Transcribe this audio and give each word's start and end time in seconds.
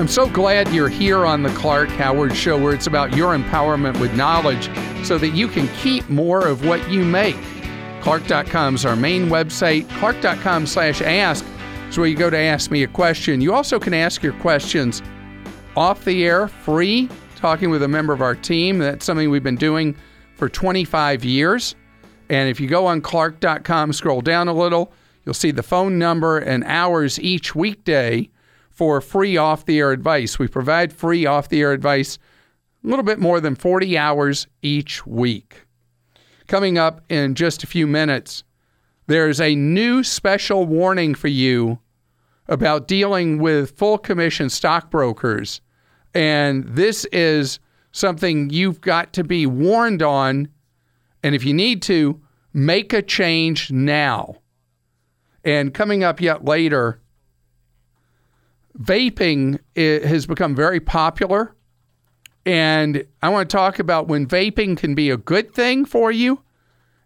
I'm 0.00 0.08
so 0.08 0.30
glad 0.30 0.72
you're 0.72 0.88
here 0.88 1.26
on 1.26 1.42
the 1.42 1.50
Clark 1.50 1.90
Howard 1.90 2.34
Show, 2.34 2.56
where 2.56 2.72
it's 2.72 2.86
about 2.86 3.14
your 3.14 3.36
empowerment 3.36 4.00
with 4.00 4.14
knowledge 4.14 4.70
so 5.04 5.18
that 5.18 5.34
you 5.34 5.46
can 5.46 5.68
keep 5.76 6.08
more 6.08 6.46
of 6.46 6.64
what 6.64 6.90
you 6.90 7.04
make. 7.04 7.36
Clark.com 8.00 8.76
is 8.76 8.86
our 8.86 8.96
main 8.96 9.26
website. 9.26 9.86
Clark.com 9.98 10.66
slash 10.66 11.02
ask 11.02 11.44
is 11.90 11.98
where 11.98 12.06
you 12.06 12.16
go 12.16 12.30
to 12.30 12.38
ask 12.38 12.70
me 12.70 12.82
a 12.82 12.86
question. 12.86 13.42
You 13.42 13.52
also 13.52 13.78
can 13.78 13.92
ask 13.92 14.22
your 14.22 14.32
questions 14.40 15.02
off 15.76 16.02
the 16.06 16.24
air, 16.24 16.48
free, 16.48 17.10
talking 17.36 17.68
with 17.68 17.82
a 17.82 17.88
member 17.88 18.14
of 18.14 18.22
our 18.22 18.34
team. 18.34 18.78
That's 18.78 19.04
something 19.04 19.28
we've 19.28 19.42
been 19.42 19.54
doing 19.54 19.94
for 20.34 20.48
25 20.48 21.26
years. 21.26 21.74
And 22.30 22.48
if 22.48 22.58
you 22.58 22.68
go 22.68 22.86
on 22.86 23.02
Clark.com, 23.02 23.92
scroll 23.92 24.22
down 24.22 24.48
a 24.48 24.54
little, 24.54 24.94
you'll 25.26 25.34
see 25.34 25.50
the 25.50 25.62
phone 25.62 25.98
number 25.98 26.38
and 26.38 26.64
hours 26.64 27.20
each 27.20 27.54
weekday 27.54 28.30
for 28.80 29.02
free 29.02 29.36
off 29.36 29.66
the 29.66 29.78
air 29.78 29.92
advice. 29.92 30.38
We 30.38 30.48
provide 30.48 30.90
free 30.90 31.26
off 31.26 31.50
the 31.50 31.60
air 31.60 31.72
advice 31.72 32.16
a 32.82 32.88
little 32.88 33.02
bit 33.02 33.18
more 33.18 33.38
than 33.38 33.54
40 33.54 33.98
hours 33.98 34.46
each 34.62 35.06
week. 35.06 35.66
Coming 36.46 36.78
up 36.78 37.02
in 37.10 37.34
just 37.34 37.62
a 37.62 37.66
few 37.66 37.86
minutes, 37.86 38.42
there's 39.06 39.38
a 39.38 39.54
new 39.54 40.02
special 40.02 40.64
warning 40.64 41.14
for 41.14 41.28
you 41.28 41.78
about 42.48 42.88
dealing 42.88 43.38
with 43.38 43.76
full 43.76 43.98
commission 43.98 44.48
stockbrokers. 44.48 45.60
And 46.14 46.64
this 46.64 47.04
is 47.12 47.58
something 47.92 48.48
you've 48.48 48.80
got 48.80 49.12
to 49.12 49.22
be 49.22 49.44
warned 49.44 50.02
on. 50.02 50.48
And 51.22 51.34
if 51.34 51.44
you 51.44 51.52
need 51.52 51.82
to, 51.82 52.18
make 52.54 52.94
a 52.94 53.02
change 53.02 53.70
now. 53.70 54.36
And 55.44 55.74
coming 55.74 56.02
up 56.02 56.18
yet 56.18 56.46
later, 56.46 57.02
vaping 58.78 59.58
has 59.76 60.26
become 60.26 60.54
very 60.54 60.80
popular. 60.80 61.54
And 62.46 63.04
I 63.22 63.28
want 63.28 63.50
to 63.50 63.56
talk 63.56 63.78
about 63.78 64.08
when 64.08 64.26
vaping 64.26 64.76
can 64.76 64.94
be 64.94 65.10
a 65.10 65.16
good 65.16 65.52
thing 65.52 65.84
for 65.84 66.10
you 66.10 66.42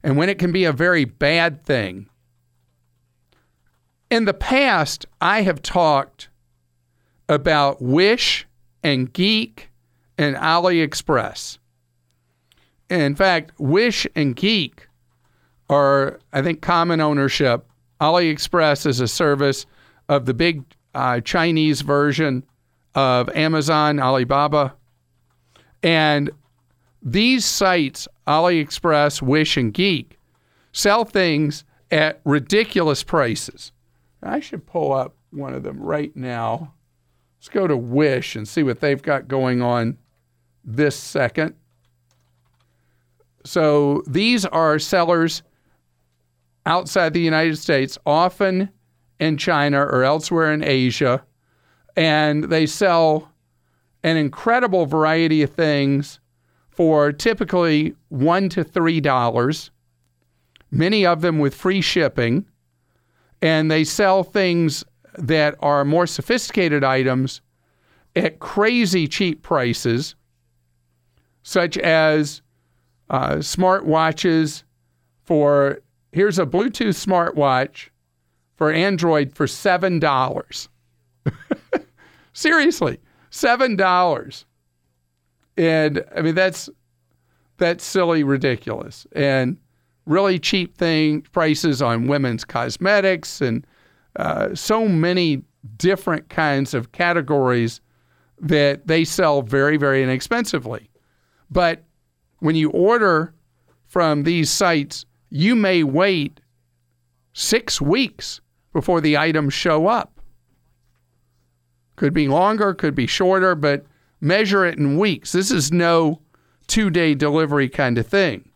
and 0.02 0.16
when 0.16 0.28
it 0.28 0.38
can 0.38 0.52
be 0.52 0.64
a 0.64 0.72
very 0.72 1.04
bad 1.04 1.64
thing. 1.64 2.08
In 4.10 4.26
the 4.26 4.34
past, 4.34 5.06
I 5.20 5.42
have 5.42 5.60
talked 5.60 6.28
about 7.28 7.82
Wish 7.82 8.46
and 8.82 9.12
Geek 9.12 9.70
and 10.16 10.36
AliExpress. 10.36 11.58
In 12.90 13.16
fact, 13.16 13.58
Wish 13.58 14.06
and 14.14 14.36
Geek 14.36 14.88
are, 15.68 16.20
I 16.32 16.42
think, 16.42 16.60
common 16.60 17.00
ownership. 17.00 17.66
AliExpress 18.00 18.86
is 18.86 19.00
a 19.00 19.08
service 19.08 19.66
of 20.08 20.26
the 20.26 20.34
big 20.34 20.62
uh, 20.94 21.20
Chinese 21.20 21.80
version 21.82 22.44
of 22.94 23.28
Amazon, 23.30 23.98
Alibaba. 24.00 24.74
And 25.82 26.30
these 27.02 27.44
sites, 27.44 28.08
AliExpress, 28.26 29.20
Wish, 29.20 29.56
and 29.56 29.72
Geek, 29.74 30.18
sell 30.72 31.04
things 31.04 31.64
at 31.90 32.20
ridiculous 32.24 33.02
prices. 33.02 33.72
I 34.22 34.40
should 34.40 34.66
pull 34.66 34.92
up 34.92 35.14
one 35.30 35.52
of 35.52 35.62
them 35.62 35.78
right 35.80 36.14
now. 36.16 36.74
Let's 37.38 37.48
go 37.50 37.66
to 37.66 37.76
Wish 37.76 38.36
and 38.36 38.48
see 38.48 38.62
what 38.62 38.80
they've 38.80 39.02
got 39.02 39.28
going 39.28 39.60
on 39.60 39.98
this 40.64 40.96
second. 40.96 41.54
So 43.44 44.02
these 44.06 44.46
are 44.46 44.78
sellers 44.78 45.42
outside 46.64 47.12
the 47.12 47.20
United 47.20 47.58
States, 47.58 47.98
often 48.06 48.70
in 49.18 49.36
China 49.36 49.80
or 49.80 50.04
elsewhere 50.04 50.52
in 50.52 50.62
Asia. 50.62 51.24
And 51.96 52.44
they 52.44 52.66
sell 52.66 53.30
an 54.02 54.16
incredible 54.16 54.86
variety 54.86 55.42
of 55.42 55.50
things 55.50 56.20
for 56.68 57.12
typically 57.12 57.94
one 58.08 58.48
to 58.50 58.64
three 58.64 59.00
dollars, 59.00 59.70
many 60.70 61.06
of 61.06 61.20
them 61.20 61.38
with 61.38 61.54
free 61.54 61.80
shipping. 61.80 62.44
And 63.40 63.70
they 63.70 63.84
sell 63.84 64.24
things 64.24 64.84
that 65.16 65.54
are 65.60 65.84
more 65.84 66.06
sophisticated 66.06 66.82
items 66.82 67.40
at 68.16 68.40
crazy 68.40 69.06
cheap 69.06 69.42
prices, 69.42 70.14
such 71.42 71.76
as 71.78 72.42
uh, 73.10 73.36
smartwatches 73.36 74.64
for 75.24 75.80
here's 76.12 76.38
a 76.38 76.46
Bluetooth 76.46 76.94
smartwatch 77.06 77.88
for 78.56 78.72
Android 78.72 79.34
for 79.34 79.46
$7. 79.46 80.68
Seriously, 82.32 82.98
$7. 83.30 84.44
And 85.56 86.04
I 86.14 86.22
mean 86.22 86.34
that's 86.34 86.68
that's 87.56 87.84
silly 87.84 88.24
ridiculous. 88.24 89.06
And 89.12 89.56
really 90.06 90.38
cheap 90.38 90.76
thing 90.76 91.22
prices 91.22 91.80
on 91.80 92.08
women's 92.08 92.44
cosmetics 92.44 93.40
and 93.40 93.66
uh, 94.16 94.54
so 94.54 94.88
many 94.88 95.42
different 95.76 96.28
kinds 96.28 96.74
of 96.74 96.92
categories 96.92 97.80
that 98.40 98.86
they 98.86 99.04
sell 99.04 99.42
very 99.42 99.76
very 99.76 100.02
inexpensively. 100.02 100.90
But 101.50 101.84
when 102.40 102.56
you 102.56 102.70
order 102.70 103.32
from 103.86 104.24
these 104.24 104.50
sites, 104.50 105.06
you 105.30 105.54
may 105.54 105.84
wait 105.84 106.40
6 107.32 107.80
weeks 107.80 108.40
before 108.74 109.00
the 109.00 109.16
items 109.16 109.54
show 109.54 109.86
up. 109.86 110.20
Could 111.96 112.12
be 112.12 112.28
longer, 112.28 112.74
could 112.74 112.94
be 112.94 113.06
shorter, 113.06 113.54
but 113.54 113.86
measure 114.20 114.66
it 114.66 114.76
in 114.76 114.98
weeks. 114.98 115.32
This 115.32 115.50
is 115.50 115.72
no 115.72 116.20
two 116.66 116.90
day 116.90 117.14
delivery 117.14 117.70
kind 117.70 117.96
of 117.96 118.06
thing. 118.06 118.50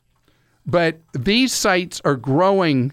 But 0.67 1.01
these 1.15 1.55
sites 1.55 2.03
are 2.05 2.17
growing 2.17 2.93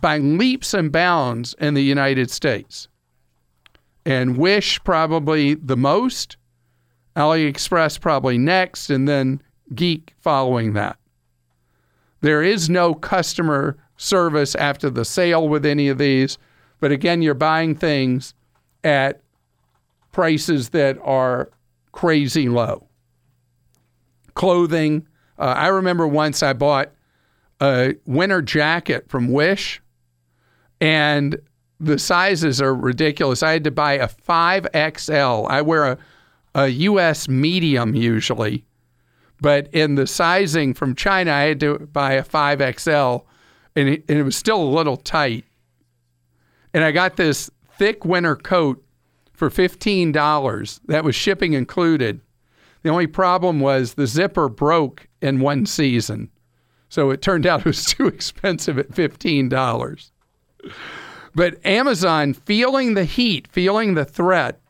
by 0.00 0.18
leaps 0.18 0.72
and 0.72 0.90
bounds 0.90 1.54
in 1.58 1.74
the 1.74 1.82
United 1.82 2.30
States. 2.30 2.88
And 4.06 4.38
Wish 4.38 4.82
probably 4.84 5.54
the 5.54 5.76
most, 5.76 6.36
AliExpress 7.16 8.00
probably 8.00 8.38
next, 8.38 8.88
and 8.88 9.08
then 9.08 9.42
Geek 9.74 10.14
following 10.20 10.74
that. 10.74 10.96
There 12.20 12.42
is 12.42 12.70
no 12.70 12.94
customer 12.94 13.76
service 13.96 14.54
after 14.54 14.90
the 14.90 15.04
sale 15.04 15.48
with 15.48 15.64
any 15.64 15.88
of 15.88 15.98
these. 15.98 16.38
But 16.80 16.92
again, 16.92 17.22
you're 17.22 17.34
buying 17.34 17.74
things 17.74 18.34
at 18.84 19.20
prices 20.12 20.70
that 20.70 20.98
are 21.02 21.50
crazy 21.92 22.48
low. 22.48 22.86
Clothing. 24.34 25.06
Uh, 25.38 25.54
I 25.56 25.68
remember 25.68 26.06
once 26.06 26.42
I 26.42 26.52
bought 26.52 26.92
a 27.60 27.94
winter 28.06 28.42
jacket 28.42 29.08
from 29.08 29.28
Wish, 29.28 29.80
and 30.80 31.38
the 31.80 31.98
sizes 31.98 32.60
are 32.60 32.74
ridiculous. 32.74 33.42
I 33.42 33.52
had 33.52 33.64
to 33.64 33.70
buy 33.70 33.94
a 33.94 34.08
5XL. 34.08 35.50
I 35.50 35.62
wear 35.62 35.84
a, 35.86 35.98
a 36.54 36.68
US 36.68 37.28
medium 37.28 37.94
usually, 37.94 38.64
but 39.40 39.68
in 39.74 39.94
the 39.94 40.06
sizing 40.06 40.74
from 40.74 40.94
China, 40.94 41.32
I 41.32 41.42
had 41.42 41.60
to 41.60 41.78
buy 41.78 42.12
a 42.12 42.22
5XL 42.22 43.24
and 43.76 43.88
it, 43.88 44.04
and 44.08 44.18
it 44.18 44.22
was 44.22 44.36
still 44.36 44.60
a 44.60 44.64
little 44.64 44.96
tight. 44.96 45.44
And 46.74 46.82
I 46.82 46.90
got 46.90 47.16
this 47.16 47.50
thick 47.78 48.04
winter 48.04 48.34
coat 48.34 48.82
for 49.32 49.50
$15. 49.50 50.80
That 50.86 51.04
was 51.04 51.14
shipping 51.14 51.52
included. 51.52 52.20
The 52.82 52.90
only 52.90 53.06
problem 53.06 53.60
was 53.60 53.94
the 53.94 54.06
zipper 54.06 54.48
broke 54.48 55.08
in 55.20 55.40
one 55.40 55.66
season. 55.66 56.30
So 56.88 57.10
it 57.10 57.22
turned 57.22 57.46
out 57.46 57.60
it 57.60 57.66
was 57.66 57.84
too 57.84 58.06
expensive 58.06 58.78
at 58.78 58.90
$15. 58.90 60.10
But 61.34 61.64
Amazon, 61.66 62.32
feeling 62.32 62.94
the 62.94 63.04
heat, 63.04 63.46
feeling 63.52 63.94
the 63.94 64.06
threat, 64.06 64.60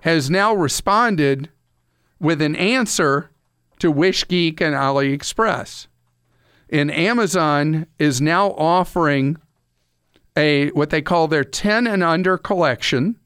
has 0.00 0.30
now 0.30 0.52
responded 0.52 1.48
with 2.18 2.42
an 2.42 2.56
answer 2.56 3.30
to 3.78 3.90
Wish 3.90 4.26
Geek 4.26 4.60
and 4.60 4.74
AliExpress. 4.74 5.86
And 6.70 6.90
Amazon 6.92 7.86
is 7.98 8.20
now 8.20 8.52
offering 8.52 9.36
a 10.36 10.68
what 10.70 10.90
they 10.90 11.02
call 11.02 11.26
their 11.26 11.44
10 11.44 11.86
and 11.86 12.02
under 12.02 12.38
collection. 12.38 13.18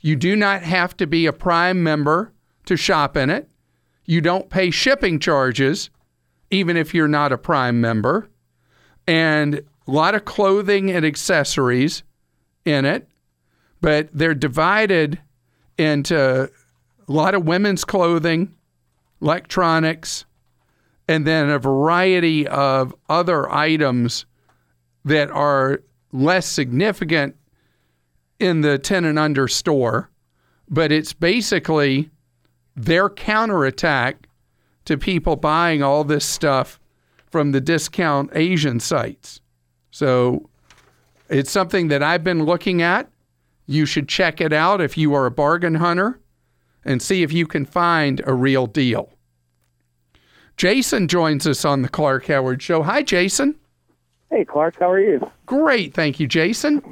You 0.00 0.16
do 0.16 0.34
not 0.34 0.62
have 0.62 0.96
to 0.96 1.06
be 1.06 1.26
a 1.26 1.32
Prime 1.32 1.82
member 1.82 2.32
to 2.64 2.76
shop 2.76 3.16
in 3.16 3.28
it. 3.28 3.48
You 4.06 4.22
don't 4.22 4.48
pay 4.48 4.70
shipping 4.70 5.18
charges 5.18 5.90
even 6.50 6.76
if 6.76 6.94
you're 6.94 7.08
not 7.08 7.32
a 7.32 7.38
Prime 7.38 7.80
member. 7.80 8.28
And 9.06 9.62
a 9.86 9.90
lot 9.90 10.14
of 10.14 10.24
clothing 10.24 10.90
and 10.90 11.04
accessories 11.04 12.02
in 12.64 12.84
it, 12.84 13.08
but 13.80 14.08
they're 14.12 14.34
divided 14.34 15.20
into 15.78 16.44
a 16.44 17.12
lot 17.12 17.34
of 17.34 17.44
women's 17.44 17.84
clothing, 17.84 18.54
electronics, 19.20 20.24
and 21.10 21.26
then 21.26 21.50
a 21.50 21.58
variety 21.58 22.46
of 22.46 22.94
other 23.08 23.50
items 23.50 24.26
that 25.04 25.28
are 25.32 25.82
less 26.12 26.46
significant 26.46 27.34
in 28.38 28.60
the 28.60 28.78
10 28.78 29.04
and 29.04 29.18
under 29.18 29.48
store, 29.48 30.08
but 30.68 30.92
it's 30.92 31.12
basically 31.12 32.08
their 32.76 33.08
counterattack 33.10 34.28
to 34.84 34.96
people 34.96 35.34
buying 35.34 35.82
all 35.82 36.04
this 36.04 36.24
stuff 36.24 36.78
from 37.28 37.50
the 37.50 37.60
discount 37.60 38.30
Asian 38.36 38.78
sites. 38.78 39.40
So 39.90 40.48
it's 41.28 41.50
something 41.50 41.88
that 41.88 42.04
I've 42.04 42.22
been 42.22 42.44
looking 42.44 42.82
at. 42.82 43.10
You 43.66 43.84
should 43.84 44.08
check 44.08 44.40
it 44.40 44.52
out 44.52 44.80
if 44.80 44.96
you 44.96 45.12
are 45.14 45.26
a 45.26 45.30
bargain 45.32 45.74
hunter 45.74 46.20
and 46.84 47.02
see 47.02 47.24
if 47.24 47.32
you 47.32 47.48
can 47.48 47.64
find 47.66 48.22
a 48.28 48.32
real 48.32 48.68
deal. 48.68 49.10
Jason 50.60 51.08
joins 51.08 51.46
us 51.46 51.64
on 51.64 51.80
the 51.80 51.88
Clark 51.88 52.26
Howard 52.26 52.60
Show. 52.60 52.82
Hi, 52.82 53.02
Jason. 53.02 53.54
Hey, 54.28 54.44
Clark, 54.44 54.78
how 54.78 54.90
are 54.90 55.00
you? 55.00 55.26
Great. 55.46 55.94
Thank 55.94 56.20
you, 56.20 56.28
Jason. 56.28 56.82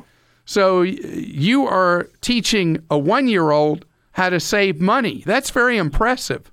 So, 0.47 0.81
you 0.81 1.67
are 1.67 2.09
teaching 2.23 2.83
a 2.91 2.97
one 2.97 3.29
year 3.29 3.51
old 3.51 3.85
how 4.13 4.31
to 4.31 4.41
save 4.41 4.81
money. 4.81 5.23
That's 5.27 5.51
very 5.51 5.77
impressive. 5.77 6.51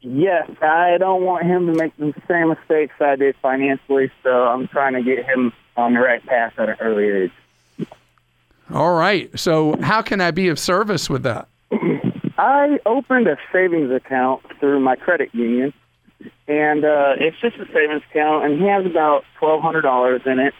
Yes, 0.00 0.50
I 0.62 0.96
don't 0.96 1.24
want 1.24 1.44
him 1.44 1.66
to 1.66 1.74
make 1.74 1.94
the 1.98 2.14
same 2.26 2.48
mistakes 2.48 2.94
I 2.98 3.16
did 3.16 3.36
financially, 3.42 4.10
so 4.22 4.30
I'm 4.30 4.66
trying 4.68 4.94
to 4.94 5.02
get 5.02 5.26
him 5.26 5.52
on 5.76 5.92
the 5.92 6.00
right 6.00 6.24
path 6.24 6.54
at 6.56 6.70
an 6.70 6.76
early 6.80 7.10
age. 7.10 7.88
All 8.72 8.96
right. 8.96 9.38
So, 9.38 9.76
how 9.82 10.00
can 10.00 10.22
I 10.22 10.30
be 10.30 10.48
of 10.48 10.58
service 10.58 11.10
with 11.10 11.24
that? 11.24 11.46
I 12.38 12.80
opened 12.86 13.26
a 13.26 13.36
savings 13.52 13.90
account 13.92 14.40
through 14.60 14.80
my 14.80 14.96
credit 14.96 15.28
union, 15.34 15.74
and 16.48 16.84
uh, 16.84 17.14
it's 17.18 17.36
just 17.40 17.56
a 17.56 17.66
savings 17.72 18.02
account, 18.10 18.44
and 18.44 18.60
he 18.60 18.66
has 18.66 18.84
about 18.86 19.24
twelve 19.38 19.62
hundred 19.62 19.82
dollars 19.82 20.22
in 20.26 20.38
it. 20.38 20.54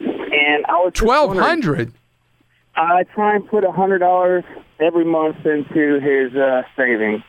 And 0.00 0.66
I 0.66 0.76
was 0.76 0.92
twelve 0.94 1.36
hundred. 1.36 1.92
I 2.76 3.04
try 3.14 3.34
and 3.34 3.46
put 3.46 3.64
a 3.64 3.72
hundred 3.72 3.98
dollars 3.98 4.44
every 4.80 5.04
month 5.04 5.44
into 5.44 6.00
his 6.00 6.34
uh, 6.36 6.62
savings. 6.76 7.22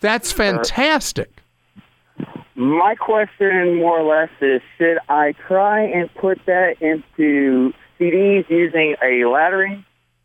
That's 0.00 0.32
fantastic. 0.32 1.30
My 2.54 2.94
question, 2.94 3.76
more 3.76 4.00
or 4.00 4.02
less, 4.02 4.30
is 4.40 4.60
should 4.78 4.98
I 5.08 5.34
try 5.48 5.84
and 5.84 6.12
put 6.14 6.38
that 6.46 6.74
into 6.80 7.72
CDs 7.98 8.48
using 8.50 8.96
a 9.02 9.22
laddering 9.24 9.84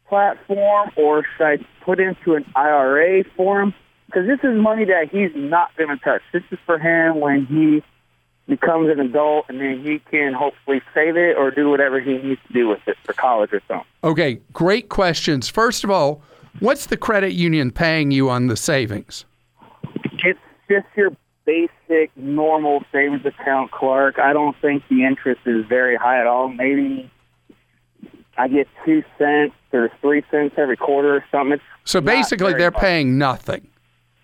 platform, 0.10 0.92
or 0.96 1.24
should 1.38 1.46
I 1.46 1.58
put 1.84 2.00
into 2.00 2.36
an 2.36 2.46
IRA 2.56 3.24
form? 3.36 3.74
Because 4.08 4.26
this 4.26 4.40
is 4.44 4.58
money 4.58 4.86
that 4.86 5.10
he's 5.12 5.32
not 5.36 5.76
going 5.78 5.90
to 5.90 5.98
touch. 5.98 6.22
This 6.32 6.44
is 6.52 6.58
for 6.66 6.80
him 6.80 7.20
when 7.20 7.46
he 7.46 7.84
becomes 8.48 8.90
an 8.90 9.00
adult, 9.02 9.46
and 9.50 9.60
then 9.60 9.84
he 9.84 10.00
can 10.10 10.34
hopefully 10.34 10.82
save 10.94 11.18
it 11.18 11.38
or 11.38 11.52
do 11.52 11.70
whatever 11.70 12.00
he 12.00 12.18
needs 12.18 12.42
to 12.48 12.54
do 12.54 12.68
with 12.68 12.80
it 12.88 12.96
for 13.04 13.14
college 13.14 13.52
or 13.52 13.62
something. 13.68 13.86
Okay, 14.04 14.40
great 14.54 14.88
questions. 14.90 15.50
First 15.50 15.84
of 15.84 15.92
all, 15.92 16.22
what's 16.60 16.86
the 16.86 16.96
credit 16.98 17.34
union 17.34 17.72
paying 17.72 18.12
you 18.12 18.30
on 18.30 18.48
the 18.48 18.56
savings? 18.56 19.26
It's 20.24 20.40
just 20.70 20.88
your 20.96 21.12
basic 21.46 22.16
normal 22.16 22.84
savings 22.92 23.26
account, 23.26 23.72
Clark. 23.72 24.20
I 24.20 24.34
don't 24.34 24.56
think 24.62 24.84
the 24.90 25.04
interest 25.06 25.42
is 25.46 25.66
very 25.66 25.98
high 25.98 26.20
at 26.20 26.28
all. 26.28 26.48
Maybe 26.48 27.12
I 28.38 28.48
get 28.48 28.68
two 28.86 29.04
cents 29.18 29.56
or 29.74 29.92
three 30.02 30.24
cents 30.32 30.56
every 30.58 30.78
quarter 30.78 31.16
or 31.16 31.26
something. 31.32 31.54
It's 31.54 31.64
so 31.84 32.02
basically, 32.02 32.54
they're 32.54 32.72
much. 32.72 32.82
paying 32.82 33.18
nothing. 33.18 33.68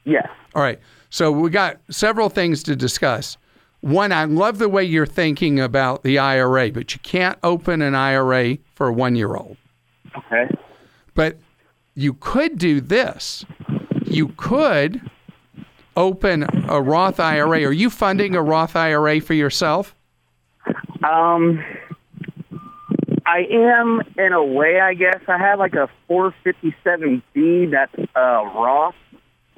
Yes. 0.06 0.28
All 0.56 0.62
right. 0.62 0.80
So 1.10 1.32
we 1.32 1.50
got 1.50 1.78
several 1.90 2.30
things 2.30 2.64
to 2.64 2.76
discuss. 2.76 3.38
One, 3.82 4.12
I 4.12 4.24
love 4.24 4.60
the 4.60 4.70
way 4.70 4.84
you're 4.84 5.06
thinking 5.06 5.60
about 5.60 6.04
the 6.04 6.18
IRA, 6.18 6.72
but 6.72 6.94
you 6.94 7.00
can't 7.02 7.38
open 7.44 7.82
an 7.82 7.96
IRA 7.96 8.58
for 8.76 8.88
a 8.88 8.94
one 8.94 9.16
year 9.16 9.36
old. 9.36 9.58
Okay. 10.18 10.50
But 11.14 11.38
you 11.96 12.14
could 12.14 12.58
do 12.58 12.82
this. 12.82 13.46
You 14.06 14.30
could 14.38 15.02
open 15.96 16.46
a 16.70 16.82
Roth 16.82 17.20
IRA. 17.20 17.64
Are 17.66 17.72
you 17.72 17.90
funding 17.90 18.36
a 18.36 18.42
Roth 18.42 18.76
IRA 18.76 19.22
for 19.22 19.34
yourself? 19.34 19.96
Um, 21.04 21.64
I 23.26 23.48
am 23.52 24.02
in 24.18 24.34
a 24.34 24.44
way, 24.44 24.80
I 24.80 24.94
guess. 24.94 25.20
I 25.28 25.38
have 25.38 25.60
like 25.60 25.74
a 25.74 25.90
457B 26.10 27.72
that's 27.72 27.94
uh, 28.16 28.44
Roth 28.56 28.96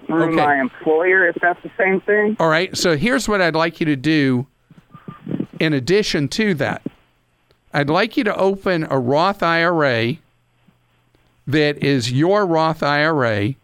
through 0.05 0.33
okay. 0.33 0.35
my 0.35 0.59
employer, 0.59 1.27
if 1.27 1.35
that's 1.41 1.61
the 1.63 1.71
same 1.77 2.01
thing. 2.01 2.37
All 2.39 2.49
right. 2.49 2.75
So 2.75 2.95
here's 2.97 3.27
what 3.27 3.41
I'd 3.41 3.55
like 3.55 3.79
you 3.79 3.85
to 3.87 3.95
do 3.95 4.47
in 5.59 5.73
addition 5.73 6.27
to 6.29 6.53
that. 6.55 6.81
I'd 7.73 7.89
like 7.89 8.15
you 8.17 8.23
to 8.23 8.35
open 8.35 8.87
a 8.89 8.99
Roth 8.99 9.43
IRA 9.43 10.17
that 11.47 11.83
is 11.83 12.11
your 12.11 12.45
Roth 12.45 12.81
IRA 12.81 13.55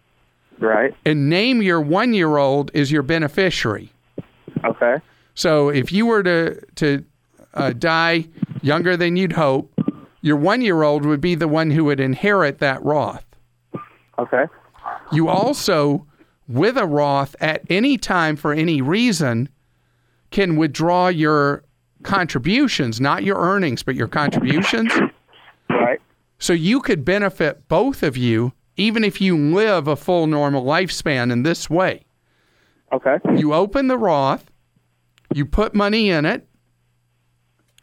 Right. 0.61 0.95
And 1.05 1.27
name 1.27 1.61
your 1.61 1.81
one 1.81 2.13
year 2.13 2.37
old 2.37 2.71
is 2.73 2.91
your 2.91 3.01
beneficiary. 3.01 3.91
Okay. 4.63 4.97
So 5.33 5.69
if 5.69 5.91
you 5.91 6.05
were 6.05 6.21
to 6.23 6.61
to 6.75 7.03
uh, 7.55 7.73
die 7.73 8.27
younger 8.61 8.95
than 8.95 9.15
you'd 9.15 9.33
hope, 9.33 9.73
your 10.21 10.37
one 10.37 10.61
year 10.61 10.83
old 10.83 11.03
would 11.03 11.19
be 11.19 11.33
the 11.33 11.47
one 11.47 11.71
who 11.71 11.85
would 11.85 11.99
inherit 11.99 12.59
that 12.59 12.81
Roth. 12.83 13.25
Okay. 14.19 14.45
You 15.11 15.29
also, 15.29 16.05
with 16.47 16.77
a 16.77 16.85
Roth, 16.85 17.35
at 17.39 17.63
any 17.69 17.97
time 17.97 18.35
for 18.35 18.53
any 18.53 18.81
reason, 18.81 19.49
can 20.31 20.55
withdraw 20.55 21.07
your 21.07 21.63
contributions, 22.03 22.99
not 22.99 23.23
your 23.23 23.37
earnings, 23.37 23.83
but 23.83 23.95
your 23.95 24.07
contributions. 24.07 24.91
Right. 25.69 25.99
So 26.39 26.53
you 26.53 26.81
could 26.81 27.05
benefit 27.05 27.67
both 27.67 28.03
of 28.03 28.17
you 28.17 28.53
even 28.77 29.03
if 29.03 29.21
you 29.21 29.37
live 29.37 29.87
a 29.87 29.95
full 29.95 30.27
normal 30.27 30.63
lifespan 30.63 31.31
in 31.31 31.43
this 31.43 31.69
way. 31.69 32.03
Okay. 32.91 33.17
You 33.35 33.53
open 33.53 33.87
the 33.87 33.97
Roth, 33.97 34.49
you 35.33 35.45
put 35.45 35.73
money 35.73 36.09
in 36.09 36.25
it 36.25 36.47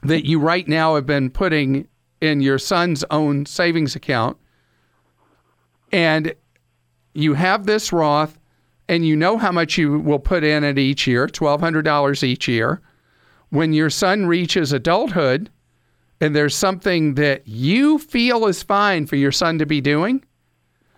that 0.02 0.26
you 0.26 0.38
right 0.38 0.66
now 0.69 0.94
have 0.94 1.06
been 1.06 1.31
putting 1.31 1.88
in 2.20 2.40
your 2.40 2.58
son's 2.58 3.05
own 3.10 3.46
savings 3.46 3.96
account, 3.96 4.37
and 5.93 6.34
you 7.14 7.34
have 7.34 7.66
this 7.66 7.93
Roth, 7.93 8.38
and 8.88 9.06
you 9.06 9.17
know 9.17 9.38
how 9.38 9.52
much 9.52 9.76
you 9.76 9.99
will 9.99 10.19
put 10.19 10.44
in 10.44 10.64
it 10.64 10.79
each 10.79 11.06
year 11.06 11.26
$1,200 11.26 12.23
each 12.23 12.49
year. 12.49 12.81
When 13.50 13.73
your 13.73 13.90
son 13.90 14.26
reaches 14.26 14.73
adulthood, 14.73 15.50
and 16.20 16.35
there's 16.35 16.55
something 16.55 17.14
that 17.14 17.46
you 17.46 17.99
feel 17.99 18.46
is 18.46 18.63
fine 18.63 19.06
for 19.06 19.17
your 19.17 19.32
son 19.32 19.58
to 19.58 19.67
be 19.67 19.81
doing, 19.81 20.24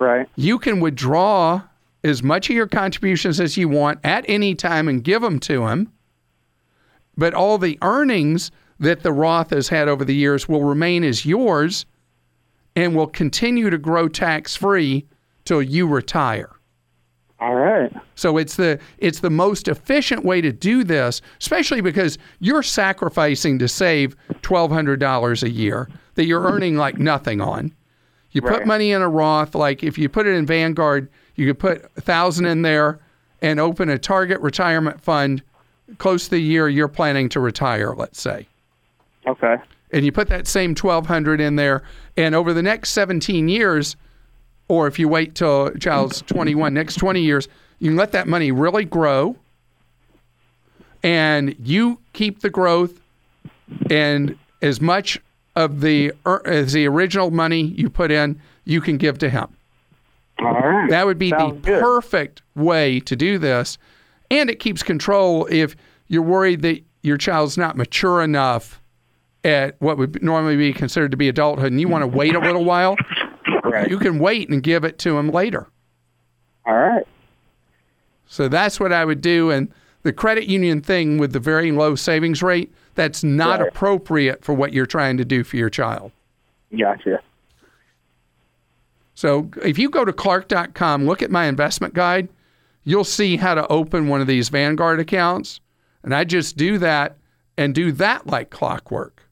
Right. 0.01 0.27
You 0.35 0.59
can 0.59 0.81
withdraw 0.81 1.63
as 2.03 2.23
much 2.23 2.49
of 2.49 2.57
your 2.57 2.67
contributions 2.67 3.39
as 3.39 3.57
you 3.57 3.69
want 3.69 4.01
at 4.03 4.25
any 4.27 4.55
time 4.55 4.89
and 4.89 5.05
give 5.05 5.21
them 5.21 5.39
to 5.41 5.69
him. 5.69 5.93
But 7.17 7.35
all 7.35 7.59
the 7.59 7.79
earnings 7.83 8.51
that 8.81 9.03
the 9.03 9.13
Roth 9.13 9.51
has 9.51 9.69
had 9.69 9.89
over 9.89 10.05
the 10.05 10.15
years 10.15 10.49
will 10.49 10.65
remain 10.65 11.05
as 11.05 11.27
yours 11.27 11.85
and 12.75 12.97
will 12.97 13.07
continue 13.07 13.69
to 13.69 13.77
grow 13.77 14.09
tax 14.09 14.57
free 14.57 15.07
till 15.45 15.61
you 15.61 15.87
retire. 15.87 16.51
All 17.41 17.55
right. 17.55 17.91
So 18.17 18.37
it's 18.37 18.57
the 18.57 18.79
it's 18.99 19.21
the 19.21 19.31
most 19.31 19.67
efficient 19.67 20.25
way 20.25 20.43
to 20.43 20.53
do 20.53 20.85
this, 20.85 21.23
especially 21.41 21.81
because 21.81 22.19
you're 22.39 22.63
sacrificing 22.63 23.59
to 23.59 23.69
save 23.69 24.15
twelve 24.43 24.71
hundred 24.71 25.01
dollars 25.01 25.43
a 25.43 25.51
year 25.51 25.89
that 26.17 26.27
you're 26.27 26.43
earning 26.43 26.77
like 26.77 26.99
nothing 26.99 27.41
on. 27.41 27.73
You 28.33 28.43
put 28.43 28.67
money 28.67 28.93
in 28.93 29.03
a 29.03 29.09
Roth, 29.09 29.55
like 29.55 29.83
if 29.83 29.99
you 29.99 30.09
put 30.09 30.27
it 30.27 30.35
in 30.35 30.47
Vanguard, 30.47 31.09
you 31.35 31.47
could 31.47 31.59
put 31.59 31.91
a 31.97 32.01
thousand 32.01 32.47
in 32.47 32.63
there 32.63 33.01
and 33.43 33.59
open 33.59 33.89
a 33.89 33.99
target 33.99 34.39
retirement 34.41 35.01
fund 35.01 35.43
close 35.99 36.25
to 36.25 36.31
the 36.31 36.43
year 36.43 36.69
you're 36.69 36.89
planning 36.89 37.29
to 37.31 37.41
retire, 37.41 37.95
let's 37.95 38.21
say. 38.21 38.47
Okay. 39.27 39.57
And 39.93 40.05
you 40.05 40.13
put 40.13 40.29
that 40.29 40.47
same 40.47 40.71
1200 40.71 41.41
in 41.41 41.57
there 41.57 41.83
and 42.17 42.35
over 42.35 42.53
the 42.53 42.63
next 42.63 42.91
17 42.91 43.49
years 43.49 43.97
or 44.71 44.87
if 44.87 45.01
you 45.01 45.09
wait 45.09 45.35
till 45.35 45.73
child's 45.75 46.23
21, 46.23 46.73
next 46.73 46.95
20 46.95 47.21
years, 47.21 47.49
you 47.81 47.91
can 47.91 47.97
let 47.97 48.13
that 48.13 48.29
money 48.29 48.53
really 48.53 48.85
grow 48.85 49.35
and 51.03 51.57
you 51.59 51.99
keep 52.13 52.41
the 52.41 52.51
growth 52.51 53.01
and 53.91 54.39
as 54.63 54.81
much 54.81 55.19
of 55.57 55.81
the 55.81 56.13
er, 56.25 56.41
as 56.47 56.73
the 56.73 56.87
original 56.87 57.33
money 57.33 57.63
you 57.63 57.91
put 57.91 58.13
in, 58.13 58.41
you 58.65 58.81
can 58.81 58.97
give 58.97 59.19
to 59.19 59.29
him. 59.29 59.49
All 60.39 60.53
right. 60.53 60.89
That 60.89 61.05
would 61.05 61.19
be 61.19 61.31
Sounds 61.31 61.55
the 61.55 61.61
good. 61.63 61.83
perfect 61.83 62.43
way 62.55 63.01
to 63.01 63.17
do 63.17 63.39
this. 63.39 63.77
And 64.31 64.49
it 64.49 64.61
keeps 64.61 64.85
control 64.85 65.49
if 65.51 65.75
you're 66.07 66.23
worried 66.23 66.63
that 66.63 66.81
your 67.03 67.17
child's 67.17 67.59
not 67.59 67.77
mature 67.77 68.23
enough 68.23 68.81
at 69.43 69.75
what 69.81 69.99
would 69.99 70.23
normally 70.23 70.57
be 70.57 70.73
considered 70.73 71.11
to 71.11 71.17
be 71.17 71.29
adulthood 71.29 71.73
and 71.73 71.81
you 71.81 71.89
want 71.89 72.03
to 72.03 72.07
wait 72.07 72.37
a 72.37 72.39
little 72.41 72.65
while. 72.65 72.97
Right. 73.65 73.91
You 73.91 73.99
can 73.99 74.19
wait 74.19 74.49
and 74.49 74.63
give 74.63 74.85
it 74.85 74.99
to 75.01 75.19
him 75.19 75.31
later. 75.31 75.69
All 76.67 76.77
right. 76.77 77.07
So 78.27 78.49
that's 78.49 78.79
what 78.79 78.93
I 78.93 79.05
would 79.05 79.21
do. 79.21 79.51
And 79.51 79.73
the 80.03 80.13
credit 80.13 80.47
union 80.47 80.81
thing 80.81 81.19
with 81.19 81.33
the 81.33 81.41
very 81.41 81.73
low 81.73 81.95
savings 81.95 82.43
rate, 82.43 82.73
that's 82.95 83.25
not 83.25 83.61
right. 83.61 83.69
appropriate 83.69 84.45
for 84.45 84.55
what 84.55 84.73
you're 84.73 84.87
trying 84.87 85.17
to 85.17 85.25
do 85.25 85.45
for 85.45 85.57
your 85.57 85.71
child. 85.71 86.13
Gotcha. 86.77 87.21
So 89.15 89.51
if 89.63 89.79
you 89.79 89.91
go 89.91 90.05
to 90.05 90.13
clark.com, 90.13 91.07
look 91.07 91.23
at 91.23 91.31
my 91.31 91.47
investment 91.47 91.93
guide, 91.93 92.29
you'll 92.85 93.05
see 93.05 93.37
how 93.37 93.55
to 93.55 93.67
open 93.69 94.09
one 94.09 94.21
of 94.21 94.27
these 94.27 94.49
Vanguard 94.49 95.01
accounts. 95.01 95.61
And 96.03 96.15
I 96.15 96.25
just 96.25 96.57
do 96.57 96.79
that 96.79 97.17
and 97.59 97.75
do 97.75 97.93
that 97.93 98.27
like 98.27 98.49
clockwork. 98.51 99.23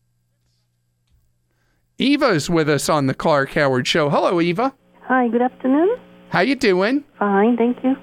Eva 1.99 2.29
is 2.29 2.49
with 2.49 2.69
us 2.69 2.89
on 2.89 3.07
the 3.07 3.15
Clark 3.15 3.51
Howard 3.55 3.87
Show. 3.87 4.09
Hello, 4.09 4.41
Eva. 4.41 4.73
Hi, 5.03 5.29
good 5.29 5.43
afternoon. 5.43 5.97
How 6.31 6.41
you 6.41 6.55
doing? 6.55 7.03
Fine, 7.19 7.57
thank 7.57 7.83
you. 7.83 7.97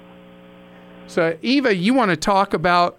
So, 1.06 1.36
Eva, 1.40 1.74
you 1.74 1.94
want 1.94 2.10
to 2.10 2.16
talk 2.16 2.52
about 2.52 2.98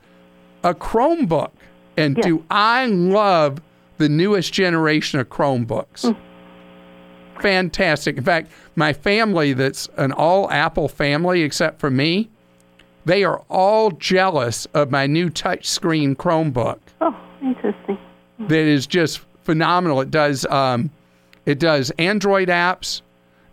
a 0.63 0.73
Chromebook. 0.73 1.51
And 1.97 2.15
Yes. 2.17 2.25
do 2.25 2.43
I 2.49 2.85
love 2.87 3.59
the 3.97 4.09
newest 4.09 4.53
generation 4.53 5.19
of 5.19 5.29
Chromebooks? 5.29 6.05
Mm. 6.05 6.17
Fantastic. 7.41 8.17
In 8.17 8.23
fact, 8.23 8.51
my 8.75 8.93
family, 8.93 9.53
that's 9.53 9.87
an 9.97 10.11
all 10.11 10.49
Apple 10.49 10.87
family 10.87 11.41
except 11.43 11.79
for 11.79 11.89
me, 11.91 12.29
they 13.05 13.23
are 13.23 13.43
all 13.49 13.91
jealous 13.91 14.65
of 14.73 14.89
my 14.91 15.05
new 15.05 15.29
touchscreen 15.29 16.15
Chromebook 16.15 16.79
Oh, 17.01 17.15
interesting. 17.41 17.97
Mm. 18.39 18.47
that 18.49 18.59
is 18.59 18.85
just 18.87 19.21
phenomenal. 19.47 20.01
It 20.01 20.11
does 20.11 20.45
um, 20.47 20.91
it 21.45 21.57
does 21.57 21.89
Android 21.97 22.49
apps 22.49 23.01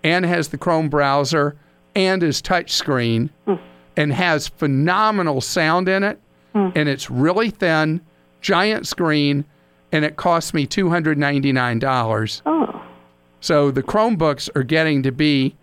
and 0.03 0.27
has 0.27 0.49
the 0.49 0.59
Chrome 0.59 0.89
browser 0.89 1.55
and 1.95 2.21
is 2.25 2.43
touchscreen 2.43 3.31
and 3.97 4.13
has 4.13 4.49
phenomenal 4.49 5.41
sound 5.41 5.89
in 5.89 6.03
it. 6.03 6.19
And 6.53 6.89
it's 6.89 7.09
really 7.11 7.51
thin, 7.51 8.01
giant 8.41 8.87
screen, 8.87 9.45
and 9.93 10.05
it 10.05 10.17
cost 10.17 10.53
me 10.55 10.67
two 10.67 10.91
hundred 10.91 11.17
ninety 11.17 11.53
nine 11.53 11.79
dollars. 11.79 12.43
Oh, 12.45 12.83
So 13.41 13.71
the 13.71 13.83
Chromebooks 13.83 14.51
are 14.57 14.65
getting 14.65 15.03
to 15.05 15.13
be 15.13 15.55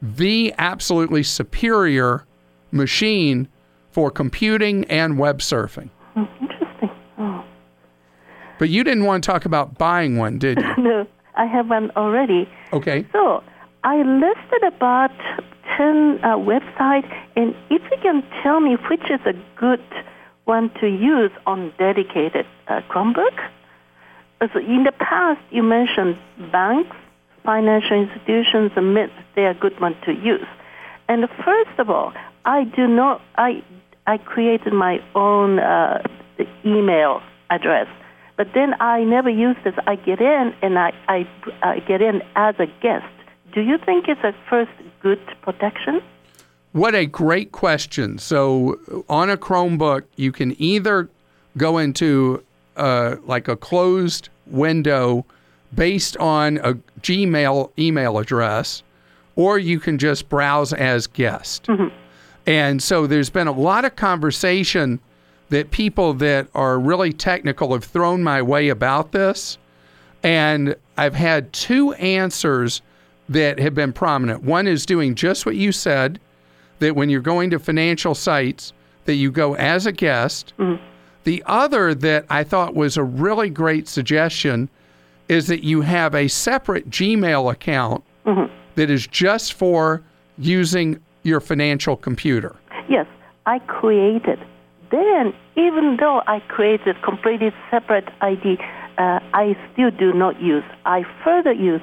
the 0.00 0.54
absolutely 0.58 1.22
superior 1.24 2.24
machine 2.70 3.48
for 3.90 4.10
computing 4.10 4.84
and 4.86 5.18
web 5.18 5.38
surfing. 5.40 5.90
hmm. 6.14 6.24
But 8.58 8.68
you 8.68 8.84
didn't 8.84 9.04
want 9.04 9.24
to 9.24 9.30
talk 9.30 9.44
about 9.44 9.78
buying 9.78 10.16
one, 10.16 10.38
did 10.38 10.58
you? 10.58 10.74
No, 10.78 11.06
I 11.36 11.46
have 11.46 11.68
one 11.70 11.90
already. 11.96 12.48
Okay. 12.72 13.06
So 13.12 13.42
I 13.82 13.96
listed 14.02 14.62
about 14.66 15.10
10 15.76 16.20
uh, 16.22 16.36
websites, 16.36 17.12
and 17.36 17.54
if 17.70 17.82
you 17.90 17.96
can 18.02 18.22
tell 18.42 18.60
me 18.60 18.76
which 18.88 19.10
is 19.10 19.20
a 19.26 19.34
good 19.58 19.82
one 20.44 20.70
to 20.80 20.86
use 20.86 21.30
on 21.46 21.72
dedicated 21.78 22.46
uh, 22.68 22.80
Chromebook. 22.90 23.36
Uh, 24.40 24.48
So 24.52 24.58
in 24.60 24.84
the 24.84 24.92
past, 24.92 25.40
you 25.50 25.62
mentioned 25.62 26.16
banks, 26.52 26.96
financial 27.44 27.96
institutions, 28.02 28.72
and 28.76 28.86
admit 28.88 29.10
they 29.34 29.42
are 29.42 29.50
a 29.50 29.54
good 29.54 29.78
one 29.80 29.96
to 30.06 30.12
use. 30.12 30.46
And 31.08 31.26
first 31.44 31.78
of 31.78 31.90
all, 31.90 32.12
I 32.44 32.64
do 32.64 32.86
not, 32.86 33.20
I, 33.36 33.62
I 34.06 34.18
created 34.18 34.72
my 34.72 35.00
own 35.14 35.58
uh, 35.58 36.02
email 36.64 37.22
address. 37.50 37.88
But 38.36 38.48
then 38.54 38.74
I 38.80 39.04
never 39.04 39.30
use 39.30 39.56
this. 39.64 39.74
I 39.86 39.96
get 39.96 40.20
in 40.20 40.54
and 40.60 40.78
I, 40.78 40.92
I, 41.08 41.28
I 41.62 41.78
get 41.80 42.02
in 42.02 42.22
as 42.34 42.54
a 42.58 42.66
guest. 42.82 43.06
Do 43.52 43.60
you 43.60 43.78
think 43.78 44.08
it's 44.08 44.24
a 44.24 44.34
first 44.50 44.72
good 45.00 45.20
protection? 45.42 46.02
What 46.72 46.96
a 46.96 47.06
great 47.06 47.52
question. 47.52 48.18
So 48.18 49.04
on 49.08 49.30
a 49.30 49.36
Chromebook, 49.36 50.02
you 50.16 50.32
can 50.32 50.60
either 50.60 51.08
go 51.56 51.78
into 51.78 52.42
uh, 52.76 53.16
like 53.24 53.46
a 53.46 53.54
closed 53.56 54.28
window 54.46 55.24
based 55.72 56.16
on 56.16 56.56
a 56.58 56.74
Gmail 57.00 57.70
email 57.78 58.18
address, 58.18 58.82
or 59.36 59.58
you 59.58 59.78
can 59.78 59.98
just 59.98 60.28
browse 60.28 60.72
as 60.72 61.06
guest. 61.06 61.68
And 62.46 62.82
so 62.82 63.06
there's 63.06 63.30
been 63.30 63.46
a 63.46 63.52
lot 63.52 63.84
of 63.84 63.94
conversation 63.94 64.98
that 65.50 65.70
people 65.70 66.14
that 66.14 66.48
are 66.54 66.78
really 66.78 67.12
technical 67.12 67.72
have 67.72 67.84
thrown 67.84 68.22
my 68.22 68.42
way 68.42 68.68
about 68.68 69.12
this. 69.12 69.58
And 70.22 70.74
I've 70.96 71.14
had 71.14 71.52
two 71.52 71.92
answers 71.94 72.82
that 73.28 73.58
have 73.58 73.74
been 73.74 73.92
prominent. 73.92 74.42
One 74.42 74.66
is 74.66 74.86
doing 74.86 75.14
just 75.14 75.46
what 75.46 75.56
you 75.56 75.72
said, 75.72 76.18
that 76.78 76.96
when 76.96 77.10
you're 77.10 77.20
going 77.20 77.50
to 77.50 77.58
financial 77.58 78.14
sites, 78.14 78.72
that 79.04 79.14
you 79.14 79.30
go 79.30 79.54
as 79.54 79.86
a 79.86 79.92
guest. 79.92 80.54
Mm-hmm. 80.58 80.82
The 81.24 81.42
other 81.46 81.94
that 81.94 82.26
I 82.28 82.44
thought 82.44 82.74
was 82.74 82.96
a 82.96 83.02
really 83.02 83.50
great 83.50 83.88
suggestion 83.88 84.68
is 85.28 85.46
that 85.46 85.64
you 85.64 85.80
have 85.80 86.14
a 86.14 86.28
separate 86.28 86.90
Gmail 86.90 87.50
account 87.50 88.04
mm-hmm. 88.26 88.52
that 88.74 88.90
is 88.90 89.06
just 89.06 89.54
for 89.54 90.02
using 90.36 91.00
your 91.22 91.40
financial 91.40 91.96
computer. 91.96 92.56
Yes, 92.88 93.06
I 93.46 93.58
created. 93.60 94.38
Then, 94.90 95.34
even 95.56 95.96
though 95.98 96.22
I 96.26 96.40
created 96.48 97.00
completely 97.02 97.52
separate 97.70 98.08
ID, 98.20 98.58
uh, 98.98 99.20
I 99.32 99.56
still 99.72 99.90
do 99.90 100.12
not 100.12 100.40
use. 100.40 100.64
I 100.84 101.04
further 101.24 101.52
use 101.52 101.82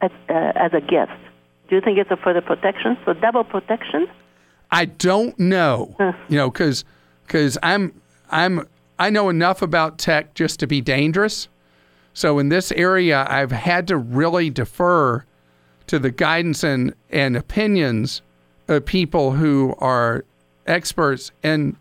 as, 0.00 0.10
uh, 0.28 0.52
as 0.56 0.72
a 0.72 0.80
guest. 0.80 1.12
Do 1.68 1.76
you 1.76 1.80
think 1.80 1.98
it's 1.98 2.10
a 2.10 2.16
further 2.16 2.40
protection? 2.40 2.98
So 3.04 3.12
double 3.12 3.44
protection? 3.44 4.06
I 4.70 4.86
don't 4.86 5.38
know, 5.38 5.94
you 6.28 6.36
know, 6.36 6.50
because 6.50 6.84
because 7.26 7.58
I'm 7.62 8.00
I'm 8.30 8.66
I 8.98 9.10
know 9.10 9.28
enough 9.28 9.62
about 9.62 9.98
tech 9.98 10.34
just 10.34 10.60
to 10.60 10.66
be 10.66 10.80
dangerous. 10.80 11.48
So 12.14 12.38
in 12.38 12.48
this 12.48 12.72
area, 12.72 13.26
I've 13.28 13.52
had 13.52 13.88
to 13.88 13.96
really 13.96 14.50
defer 14.50 15.24
to 15.86 15.98
the 15.98 16.10
guidance 16.10 16.64
and 16.64 16.94
and 17.10 17.36
opinions 17.36 18.22
of 18.68 18.84
people 18.84 19.32
who 19.32 19.74
are 19.78 20.24
experts 20.66 21.32
in 21.42 21.76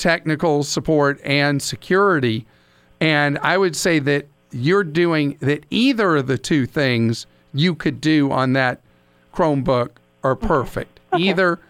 technical 0.00 0.62
support 0.62 1.20
and 1.24 1.62
security. 1.62 2.46
And 3.00 3.38
I 3.38 3.58
would 3.58 3.76
say 3.76 3.98
that 4.00 4.26
you're 4.50 4.82
doing 4.82 5.36
that 5.40 5.64
either 5.70 6.16
of 6.16 6.26
the 6.26 6.38
two 6.38 6.66
things 6.66 7.26
you 7.52 7.74
could 7.74 8.00
do 8.00 8.32
on 8.32 8.54
that 8.54 8.80
Chromebook 9.34 9.90
are 10.24 10.34
perfect. 10.34 11.00
Either 11.16 11.60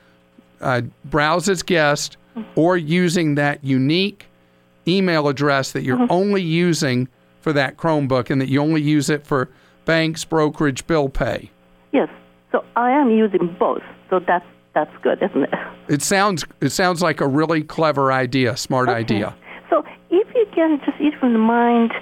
uh, 0.60 0.82
browse 1.04 1.48
as 1.48 1.62
guest 1.62 2.16
or 2.54 2.76
using 2.76 3.34
that 3.34 3.62
unique 3.64 4.26
email 4.86 5.28
address 5.28 5.72
that 5.72 5.82
you're 5.82 6.06
only 6.10 6.42
using 6.42 7.08
for 7.40 7.52
that 7.52 7.76
Chromebook 7.76 8.30
and 8.30 8.40
that 8.40 8.48
you 8.48 8.60
only 8.60 8.80
use 8.80 9.10
it 9.10 9.26
for 9.26 9.48
banks, 9.84 10.24
brokerage, 10.24 10.86
bill 10.86 11.08
pay. 11.08 11.50
Yes. 11.92 12.08
So 12.52 12.64
I 12.76 12.90
am 12.90 13.10
using 13.10 13.56
both. 13.58 13.82
So 14.08 14.20
that's 14.20 14.44
that's 14.74 14.94
good, 15.02 15.22
isn't 15.22 15.44
it? 15.44 15.50
It 15.88 16.02
sounds 16.02 16.44
it 16.60 16.70
sounds 16.70 17.02
like 17.02 17.20
a 17.20 17.26
really 17.26 17.62
clever 17.62 18.12
idea, 18.12 18.56
smart 18.56 18.88
idea. 18.88 19.34
So 19.68 19.84
if 20.10 20.28
you 20.34 20.46
can 20.54 20.78
just 20.84 20.98
if 21.00 21.14
you 21.14 21.20
don't 21.20 21.38
mind, 21.40 21.92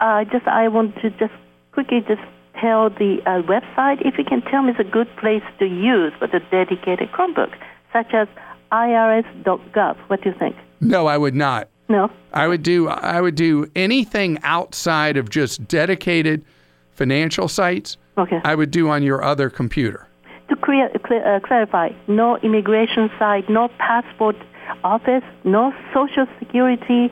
uh, 0.00 0.24
just 0.24 0.46
I 0.46 0.68
want 0.68 0.94
to 0.96 1.10
just 1.10 1.32
quickly 1.72 2.00
just 2.06 2.20
tell 2.60 2.90
the 2.90 3.18
uh, 3.24 3.42
website 3.42 4.04
if 4.06 4.18
you 4.18 4.24
can 4.24 4.42
tell 4.42 4.62
me 4.62 4.70
it's 4.70 4.80
a 4.80 4.84
good 4.84 5.08
place 5.16 5.42
to 5.60 5.66
use 5.66 6.12
for 6.18 6.26
the 6.26 6.40
dedicated 6.50 7.10
Chromebook, 7.12 7.54
such 7.92 8.12
as 8.12 8.28
irs.gov. 8.72 9.96
What 10.08 10.22
do 10.22 10.30
you 10.30 10.34
think? 10.38 10.56
No, 10.80 11.06
I 11.06 11.16
would 11.16 11.34
not. 11.34 11.68
No. 11.88 12.10
I 12.34 12.46
would 12.46 12.62
do 12.62 12.88
I 12.88 13.20
would 13.20 13.34
do 13.34 13.70
anything 13.74 14.38
outside 14.42 15.16
of 15.16 15.30
just 15.30 15.66
dedicated 15.66 16.44
financial 16.92 17.48
sites. 17.48 17.96
Okay. 18.18 18.40
I 18.44 18.54
would 18.54 18.70
do 18.70 18.90
on 18.90 19.02
your 19.02 19.22
other 19.22 19.48
computer. 19.48 20.07
To 20.48 20.56
clear, 20.56 20.90
clear, 21.04 21.36
uh, 21.36 21.40
clarify, 21.40 21.90
no 22.06 22.36
immigration 22.38 23.10
site, 23.18 23.48
no 23.48 23.68
passport 23.78 24.36
office, 24.84 25.22
no 25.44 25.72
social 25.94 26.26
security, 26.38 27.10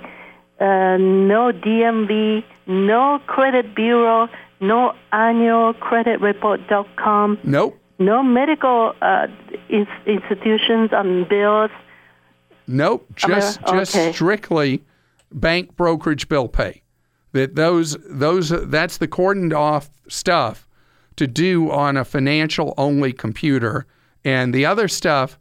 uh, 0.61 0.97
no 0.99 1.53
DMV, 1.53 2.45
no 2.67 3.21
credit 3.27 3.75
bureau, 3.75 4.29
no 4.61 4.93
annual 5.13 5.75
credit 5.75 6.21
report.com, 6.21 7.39
Nope. 7.45 7.79
no 7.99 8.23
medical 8.23 8.95
uh, 9.03 9.27
ins- 9.69 9.89
institutions 10.07 10.93
on 10.93 11.25
bills. 11.29 11.71
Nope, 12.67 13.07
just 13.15 13.61
Ameri- 13.63 13.79
just 13.93 14.15
strictly 14.17 14.83
bank 15.33 15.77
brokerage 15.77 16.29
bill 16.29 16.49
pay. 16.49 16.83
That 17.33 17.55
those 17.55 17.97
those 18.09 18.49
that's 18.49 18.97
the 18.97 19.07
cordoned 19.09 19.55
off 19.55 19.91
stuff 20.09 20.66
to 21.17 21.27
do 21.27 21.71
on 21.71 21.97
a 21.97 22.05
financial 22.05 22.75
only 22.77 23.13
computer, 23.13 23.87
and 24.25 24.55
the 24.55 24.67
other 24.67 24.89
stuff, 24.89 25.39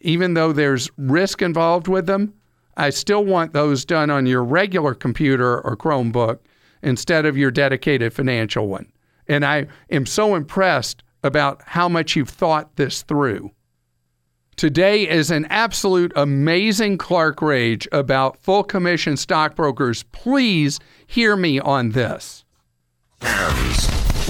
even 0.00 0.34
though 0.34 0.52
there's 0.52 0.90
risk 0.96 1.42
involved 1.42 1.88
with 1.88 2.06
them, 2.06 2.34
I 2.76 2.90
still 2.90 3.24
want 3.24 3.52
those 3.52 3.84
done 3.84 4.10
on 4.10 4.26
your 4.26 4.44
regular 4.44 4.94
computer 4.94 5.60
or 5.60 5.76
Chromebook 5.76 6.38
instead 6.82 7.26
of 7.26 7.36
your 7.36 7.50
dedicated 7.50 8.12
financial 8.12 8.68
one. 8.68 8.92
And 9.26 9.44
I 9.44 9.66
am 9.90 10.06
so 10.06 10.34
impressed 10.34 11.02
about 11.24 11.60
how 11.66 11.88
much 11.88 12.14
you've 12.14 12.28
thought 12.28 12.76
this 12.76 13.02
through. 13.02 13.50
Today 14.56 15.08
is 15.08 15.30
an 15.30 15.46
absolute 15.50 16.12
amazing 16.16 16.98
Clark 16.98 17.42
Rage 17.42 17.86
about 17.92 18.40
full 18.40 18.64
commission 18.64 19.16
stockbrokers. 19.16 20.02
Please 20.04 20.80
hear 21.06 21.36
me 21.36 21.60
on 21.60 21.90
this. 21.90 22.44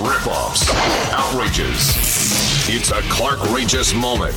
Rip-offs, 0.00 0.70
outrages. 1.12 1.96
It's 2.68 2.92
a 2.92 3.02
Clark 3.10 3.40
Rageous 3.50 3.92
moment. 3.92 4.36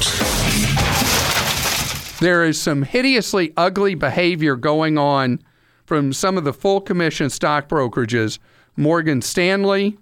There 2.20 2.44
is 2.44 2.60
some 2.60 2.82
hideously 2.82 3.54
ugly 3.56 3.94
behavior 3.94 4.56
going 4.56 4.98
on 4.98 5.40
from 5.86 6.14
some 6.14 6.36
of 6.36 6.46
the 6.46 6.54
full 6.54 6.82
commission 6.82 7.30
stock 7.30 7.70
brokerages 7.70 8.40
Morgan 8.76 9.22
Stanley, 9.22 10.00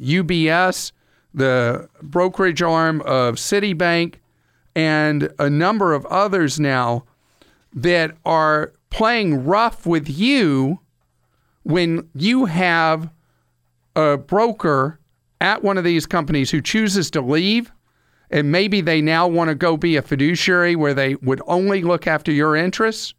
UBS, 0.00 0.92
the 1.32 1.88
brokerage 2.00 2.62
arm 2.62 3.00
of 3.00 3.34
Citibank, 3.34 4.16
and 4.76 5.28
a 5.40 5.50
number 5.50 5.92
of 5.92 6.06
others 6.06 6.60
now 6.60 7.04
that 7.72 8.16
are 8.24 8.72
playing 8.90 9.44
rough 9.44 9.86
with 9.86 10.08
you 10.08 10.78
when 11.64 12.08
you 12.14 12.44
have 12.44 13.10
a 13.96 14.16
broker 14.16 14.98
at 15.40 15.62
one 15.62 15.78
of 15.78 15.84
these 15.84 16.06
companies 16.06 16.50
who 16.50 16.60
chooses 16.60 17.10
to 17.10 17.20
leave 17.20 17.72
and 18.30 18.50
maybe 18.50 18.80
they 18.80 19.00
now 19.00 19.28
want 19.28 19.48
to 19.48 19.54
go 19.54 19.76
be 19.76 19.96
a 19.96 20.02
fiduciary 20.02 20.74
where 20.74 20.94
they 20.94 21.14
would 21.16 21.40
only 21.46 21.82
look 21.82 22.06
after 22.06 22.32
your 22.32 22.56
interests, 22.56 23.14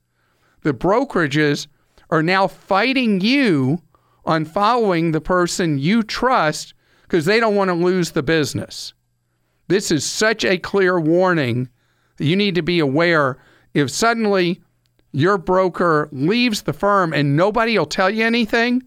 the 0.61 0.73
brokerages 0.73 1.67
are 2.09 2.23
now 2.23 2.47
fighting 2.47 3.21
you 3.21 3.81
on 4.25 4.43
following 4.43 5.11
the 5.11 5.21
person 5.21 5.77
you 5.77 6.03
trust 6.03 6.73
because 7.03 7.25
they 7.25 7.39
don't 7.39 7.55
want 7.55 7.69
to 7.69 7.75
lose 7.75 8.11
the 8.11 8.23
business. 8.23 8.93
This 9.67 9.91
is 9.91 10.05
such 10.05 10.43
a 10.43 10.57
clear 10.57 10.99
warning 10.99 11.69
you 12.19 12.35
need 12.35 12.55
to 12.55 12.61
be 12.61 12.79
aware 12.79 13.37
if 13.73 13.89
suddenly 13.91 14.61
your 15.11 15.37
broker 15.37 16.09
leaves 16.11 16.63
the 16.63 16.73
firm 16.73 17.13
and 17.13 17.35
nobody 17.35 17.77
will 17.77 17.85
tell 17.85 18.09
you 18.09 18.25
anything 18.25 18.83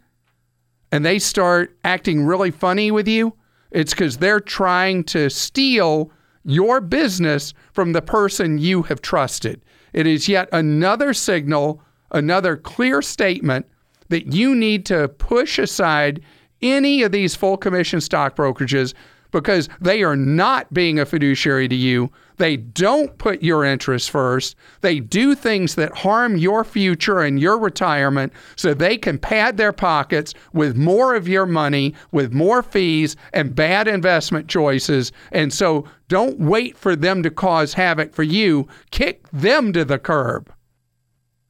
and 0.93 1.05
they 1.05 1.19
start 1.19 1.77
acting 1.85 2.25
really 2.25 2.51
funny 2.51 2.91
with 2.91 3.07
you, 3.09 3.35
it's 3.71 3.93
because 3.93 4.17
they're 4.17 4.41
trying 4.41 5.05
to 5.05 5.29
steal 5.29 6.11
your 6.45 6.81
business 6.81 7.53
from 7.73 7.93
the 7.93 8.03
person 8.03 8.59
you 8.59 8.83
have 8.83 9.03
trusted. 9.03 9.61
It 9.93 10.07
is 10.07 10.29
yet 10.29 10.49
another 10.53 11.13
signal, 11.13 11.83
another 12.11 12.57
clear 12.57 13.03
statement 13.03 13.67
that 14.09 14.33
you 14.33 14.55
need 14.55 14.87
to 14.87 15.09
push 15.09 15.59
aside 15.59 16.23
any 16.63 17.03
of 17.03 17.13
these 17.13 17.35
full 17.35 17.57
commission 17.57 18.01
stock 18.01 18.35
brokerages 18.35 18.95
because 19.31 19.69
they 19.81 20.03
are 20.03 20.17
not 20.17 20.73
being 20.73 20.99
a 20.99 21.07
fiduciary 21.07 21.69
to 21.69 21.75
you. 21.75 22.11
They 22.37 22.57
don't 22.57 23.19
put 23.19 23.43
your 23.43 23.65
interests 23.65 24.09
first. 24.09 24.55
They 24.81 25.01
do 25.01 25.35
things 25.35 25.75
that 25.75 25.97
harm 25.97 26.37
your 26.37 26.65
future 26.65 27.21
and 27.21 27.41
your 27.41 27.59
retirement 27.59 28.33
so 28.57 28.73
they 28.73 28.97
can 28.97 29.19
pad 29.19 29.57
their 29.57 29.73
pockets 29.73 30.35
with 30.53 30.77
more 30.77 31.15
of 31.15 31.29
your 31.29 31.47
money, 31.47 31.95
with 32.13 32.33
more 32.33 32.63
fees 32.63 33.17
and 33.33 33.55
bad 33.55 33.89
investment 33.89 34.49
choices. 34.49 35.11
And 35.33 35.53
so 35.53 35.85
don't 36.07 36.39
wait 36.39 36.77
for 36.77 36.95
them 36.95 37.23
to 37.25 37.31
cause 37.31 37.75
havoc 37.75 38.15
for 38.15 38.23
you. 38.23 38.69
Kick 38.93 39.29
them 39.31 39.73
to 39.73 39.85
the 39.85 39.99
curb. 39.99 40.53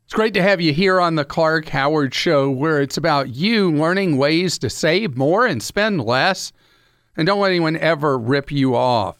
It's 0.08 0.14
great 0.14 0.32
to 0.35 0.42
have 0.42 0.58
you 0.58 0.73
here 0.73 1.02
on 1.02 1.16
the 1.16 1.25
Clark 1.26 1.68
Howard 1.68 2.14
Show, 2.14 2.49
where 2.49 2.80
it's 2.80 2.97
about 2.97 3.35
you 3.35 3.70
learning 3.70 4.16
ways 4.16 4.58
to 4.61 4.70
save 4.70 5.18
more 5.18 5.44
and 5.44 5.62
spend 5.62 6.02
less. 6.02 6.50
And 7.19 7.27
don't 7.27 7.41
let 7.41 7.49
anyone 7.51 7.77
ever 7.77 8.17
rip 8.17 8.53
you 8.53 8.77
off. 8.77 9.19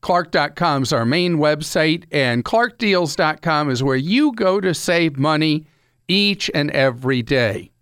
Clark.com 0.00 0.84
is 0.84 0.92
our 0.92 1.04
main 1.04 1.38
website, 1.38 2.04
and 2.12 2.44
ClarkDeals.com 2.44 3.70
is 3.70 3.82
where 3.82 3.96
you 3.96 4.32
go 4.32 4.60
to 4.60 4.72
save 4.72 5.18
money 5.18 5.66
each 6.06 6.50
and 6.54 6.70
every 6.70 7.20
day. 7.20 7.72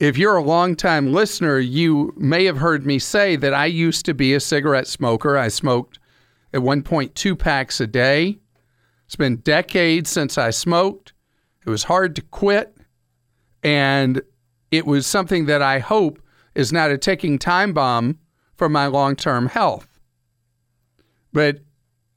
If 0.00 0.18
you're 0.18 0.38
a 0.38 0.42
longtime 0.42 1.12
listener, 1.12 1.58
you 1.58 2.12
may 2.16 2.46
have 2.46 2.56
heard 2.56 2.86
me 2.86 2.98
say 2.98 3.36
that 3.36 3.54
I 3.54 3.66
used 3.66 4.04
to 4.06 4.14
be 4.14 4.34
a 4.34 4.40
cigarette 4.40 4.88
smoker. 4.88 5.36
I 5.36 5.48
smoked 5.48 5.98
at 6.52 6.62
one 6.62 6.82
point 6.82 7.14
two 7.14 7.36
packs 7.36 7.80
a 7.80 7.86
day. 7.86 8.38
It's 9.06 9.16
been 9.16 9.36
decades 9.36 10.10
since 10.10 10.38
I 10.38 10.50
smoked. 10.50 11.12
It 11.64 11.70
was 11.70 11.84
hard 11.84 12.16
to 12.16 12.22
quit, 12.22 12.74
and 13.62 14.22
it 14.70 14.86
was 14.86 15.06
something 15.06 15.44
that 15.46 15.60
I 15.60 15.78
hope 15.78 16.20
is 16.54 16.72
not 16.72 16.90
a 16.90 16.98
ticking 16.98 17.38
time 17.38 17.72
bomb 17.72 18.18
for 18.56 18.68
my 18.68 18.86
long 18.86 19.16
term 19.16 19.46
health. 19.46 19.88
But 21.32 21.60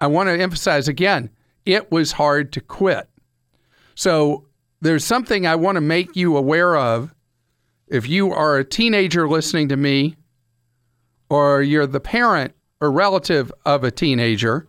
I 0.02 0.08
want 0.08 0.30
to 0.30 0.39
emphasize 0.39 0.88
again 0.88 1.30
it 1.65 1.91
was 1.91 2.13
hard 2.13 2.52
to 2.54 2.62
quit. 2.62 3.08
So 3.96 4.46
there's 4.82 5.06
something 5.06 5.48
I 5.48 5.56
want 5.56 5.76
to 5.76 5.82
make 5.82 6.15
you 6.15 6.36
aware 6.36 6.76
of. 6.76 7.13
If 7.88 8.10
you 8.10 8.32
are 8.34 8.58
a 8.58 8.65
teenager 8.65 9.30
listening 9.30 9.69
to 9.69 9.78
me, 9.78 10.15
or 11.30 11.62
you're 11.62 11.88
the 11.88 12.00
parent 12.00 12.54
or 12.82 12.91
relative 12.91 13.52
of 13.65 13.84
a 13.84 13.91
teenager, 13.91 14.67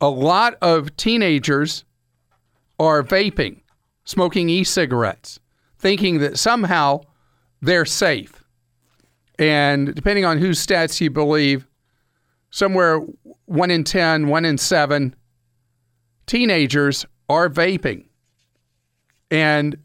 a 0.00 0.08
lot 0.08 0.56
of 0.60 0.96
teenagers 0.96 1.84
are 2.78 3.02
vaping, 3.02 3.62
smoking 4.04 4.48
e 4.48 4.64
cigarettes, 4.64 5.38
thinking 5.78 6.18
that 6.18 6.38
somehow 6.38 7.00
they're 7.60 7.84
safe. 7.84 8.42
And 9.38 9.94
depending 9.94 10.24
on 10.24 10.38
whose 10.38 10.64
stats 10.64 11.00
you 11.00 11.10
believe, 11.10 11.66
somewhere 12.50 13.00
one 13.44 13.70
in 13.70 13.84
10, 13.84 14.28
one 14.28 14.44
in 14.44 14.58
seven 14.58 15.14
teenagers 16.26 17.06
are 17.28 17.48
vaping. 17.48 18.06
And 19.30 19.76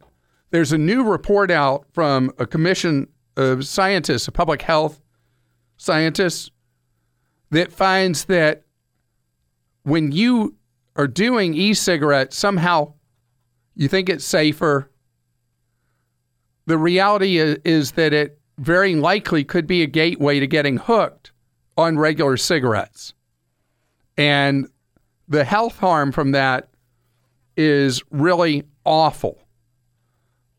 there's 0.51 0.71
a 0.71 0.77
new 0.77 1.03
report 1.03 1.51
out 1.51 1.85
from 1.93 2.31
a 2.37 2.45
commission 2.45 3.07
of 3.37 3.65
scientists, 3.65 4.27
a 4.27 4.31
public 4.31 4.61
health 4.61 5.01
scientists, 5.77 6.51
that 7.49 7.71
finds 7.71 8.25
that 8.25 8.63
when 9.83 10.11
you 10.11 10.55
are 10.95 11.07
doing 11.07 11.53
e 11.53 11.73
cigarettes, 11.73 12.37
somehow 12.37 12.93
you 13.75 13.87
think 13.87 14.09
it's 14.09 14.25
safer. 14.25 14.90
The 16.65 16.77
reality 16.77 17.37
is, 17.37 17.57
is 17.63 17.91
that 17.91 18.13
it 18.13 18.39
very 18.57 18.95
likely 18.95 19.43
could 19.43 19.67
be 19.67 19.81
a 19.81 19.87
gateway 19.87 20.39
to 20.39 20.47
getting 20.47 20.77
hooked 20.77 21.31
on 21.77 21.97
regular 21.97 22.37
cigarettes. 22.37 23.13
And 24.17 24.67
the 25.27 25.43
health 25.43 25.77
harm 25.79 26.11
from 26.11 26.31
that 26.31 26.69
is 27.57 28.03
really 28.11 28.63
awful. 28.85 29.39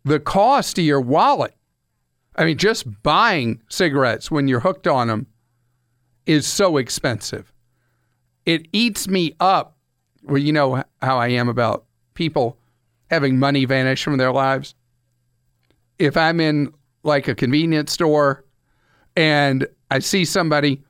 The 0.04 0.18
cost 0.18 0.76
to 0.76 0.82
your 0.82 1.00
wallet, 1.00 1.54
I 2.34 2.44
mean, 2.44 2.58
just 2.58 3.02
buying 3.02 3.62
cigarettes 3.68 4.30
when 4.30 4.48
you're 4.48 4.60
hooked 4.60 4.86
on 4.86 5.08
them 5.08 5.26
is 6.26 6.46
so 6.46 6.76
expensive. 6.76 7.52
It 8.44 8.66
eats 8.72 9.06
me 9.06 9.34
up. 9.38 9.76
Well, 10.24 10.38
you 10.38 10.52
know 10.52 10.82
how 11.00 11.18
I 11.18 11.28
am 11.28 11.48
about 11.48 11.84
people 12.14 12.56
having 13.10 13.38
money 13.38 13.64
vanish 13.64 14.02
from 14.02 14.16
their 14.16 14.32
lives. 14.32 14.74
If 16.02 16.16
I'm 16.16 16.40
in 16.40 16.72
like 17.04 17.28
a 17.28 17.34
convenience 17.36 17.92
store 17.92 18.44
and 19.14 19.68
I 19.88 20.00
see 20.00 20.24
somebody 20.24 20.82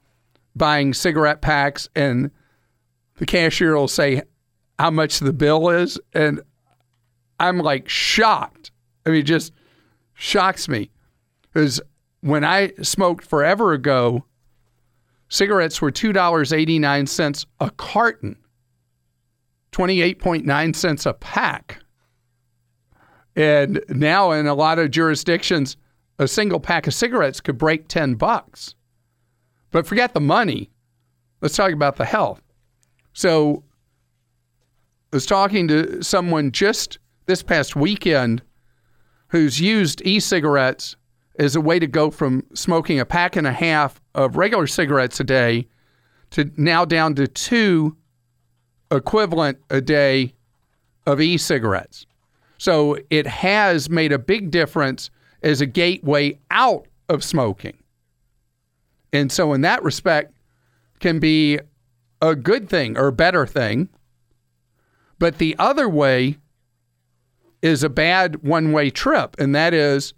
buying 0.57 0.94
cigarette 0.94 1.42
packs 1.42 1.87
and 1.94 2.31
the 3.18 3.27
cashier 3.27 3.77
will 3.77 3.88
say 3.88 4.22
how 4.79 4.90
much 4.90 5.18
the 5.18 5.35
bill 5.35 5.68
is 5.68 6.01
and 6.14 6.40
I'm 7.38 7.59
like 7.59 7.90
shocked. 7.90 8.70
I 9.05 9.11
mean 9.11 9.27
just 9.27 9.53
shocks 10.14 10.66
me. 10.66 10.90
Cuz 11.53 11.79
when 12.22 12.42
I 12.42 12.72
smoked 12.81 13.27
forever 13.27 13.75
ago, 13.75 14.25
cigarettes 15.29 15.83
were 15.83 15.92
$2.89 15.92 17.46
a 17.61 17.70
carton. 17.72 18.38
28.9 19.72 20.75
cents 20.75 21.05
a 21.05 21.12
pack. 21.12 21.82
And 23.35 23.83
now 23.88 24.33
in 24.33 24.47
a 24.47 24.55
lot 24.55 24.79
of 24.79 24.90
jurisdictions 24.90 25.77
a 26.18 26.29
single 26.29 26.61
pack 26.61 26.87
of 26.87 26.95
cigarettes 26.95 27.40
could 27.40 27.59
break 27.59 27.88
10 27.88 28.14
bucks. 28.14 28.75
But 29.71 29.87
forget 29.87 30.14
the 30.14 30.21
money. 30.21 30.71
Let's 31.40 31.57
talk 31.57 31.73
about 31.73 31.97
the 31.97 32.05
health. 32.05 32.42
So 33.12 33.64
I 35.12 35.16
was 35.16 35.27
talking 35.27 35.68
to 35.68 36.03
someone 36.03 36.53
just 36.53 36.99
this 37.27 37.42
past 37.42 37.75
weekend 37.75 38.42
who's 39.29 39.61
used 39.61 40.03
e 40.05 40.21
cigarettes 40.21 40.97
as 41.38 41.57
a 41.57 41.61
way 41.61 41.79
to 41.79 41.87
go 41.87 42.11
from 42.11 42.45
smoking 42.55 43.01
a 43.01 43.07
pack 43.07 43.37
and 43.37 43.47
a 43.47 43.53
half 43.53 44.01
of 44.14 44.37
regular 44.37 44.66
cigarettes 44.66 45.18
a 45.21 45.25
day 45.25 45.66
to 46.31 46.51
now 46.57 46.85
down 46.85 47.14
to 47.14 47.27
two 47.27 47.97
equivalent 48.90 49.59
a 49.71 49.81
day 49.81 50.35
of 51.07 51.21
e 51.21 51.38
cigarettes. 51.38 52.07
So 52.62 52.96
it 53.11 53.27
has 53.27 53.90
made 53.90 54.12
a 54.12 54.20
big 54.20 54.53
difference 54.53 55.11
as 55.42 55.61
a 55.61 55.66
gateway 55.66 56.38
out 56.53 56.87
of 57.09 57.25
smoking. 57.25 57.77
And 59.12 59.33
so, 59.33 59.53
in 59.53 59.62
that 59.62 59.83
respect, 59.83 60.33
can 61.01 61.18
be 61.18 61.59
a 62.20 62.37
good 62.37 62.68
thing 62.68 62.96
or 62.96 63.09
a 63.09 63.12
better 63.12 63.48
thing. 63.48 63.88
But 65.18 65.38
the 65.38 65.57
other 65.59 65.88
way 65.88 66.38
is 67.62 67.83
a 67.83 67.88
bad 67.88 68.44
one 68.44 68.70
way 68.70 68.90
trip, 68.90 69.35
and 69.40 69.53
that 69.57 69.75
is 69.75 70.14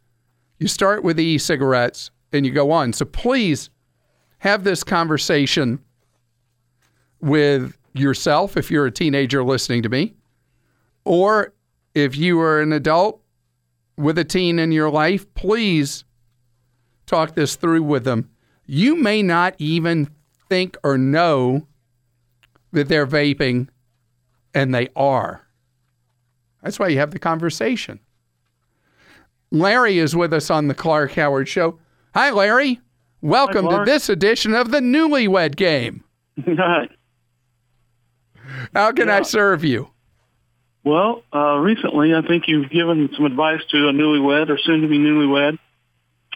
You 0.59 0.69
start 0.69 1.03
with 1.03 1.19
e 1.19 1.39
cigarettes 1.39 2.11
and 2.31 2.45
you 2.45 2.53
go 2.53 2.71
on. 2.71 2.93
So 2.93 3.07
please 3.07 3.71
have 4.41 4.65
this 4.65 4.85
conversation 4.85 5.79
with 7.23 7.79
yourself 7.95 8.59
if 8.59 8.71
you're 8.71 8.85
a 8.85 8.91
teenager 8.91 9.43
listening 9.43 9.83
to 9.85 9.89
me, 9.89 10.13
or 11.07 11.54
if 11.95 12.17
you 12.17 12.41
are 12.41 12.61
an 12.61 12.73
adult 12.73 13.21
with 13.97 14.19
a 14.19 14.25
teen 14.25 14.59
in 14.59 14.73
your 14.73 14.91
life, 14.91 15.33
please 15.35 16.05
talk 17.07 17.35
this 17.35 17.57
through 17.57 17.85
with 17.85 18.05
them. 18.05 18.31
You 18.67 18.97
may 18.97 19.23
not 19.23 19.55
even 19.59 20.11
think 20.49 20.77
or 20.83 20.99
know 20.99 21.67
that 22.73 22.89
they're 22.89 23.07
vaping, 23.07 23.69
and 24.53 24.75
they 24.75 24.89
are. 24.97 25.47
That's 26.63 26.79
why 26.79 26.89
you 26.89 26.99
have 26.99 27.13
the 27.13 27.19
conversation. 27.19 28.01
Larry 29.51 29.99
is 29.99 30.17
with 30.17 30.33
us 30.33 30.51
on 30.51 30.67
the 30.67 30.75
Clark 30.75 31.13
Howard 31.13 31.49
Show. 31.49 31.79
Hi, 32.15 32.31
Larry. 32.31 32.81
Welcome 33.21 33.67
Hi, 33.67 33.79
to 33.79 33.85
this 33.85 34.09
edition 34.09 34.55
of 34.55 34.71
the 34.73 34.81
Newlywed 34.81 35.57
Game. 35.57 36.03
How 38.75 38.93
can 38.93 39.09
I 39.09 39.23
serve 39.23 39.63
you? 39.63 39.94
Well, 40.85 41.23
uh, 41.35 41.57
recently 41.57 42.15
I 42.15 42.21
think 42.21 42.45
you've 42.47 42.71
given 42.71 43.09
some 43.17 43.25
advice 43.25 43.61
to 43.71 43.89
a 43.89 43.93
newlywed 43.93 44.51
or 44.51 44.59
soon-to-be 44.59 44.99
newlywed 44.99 45.59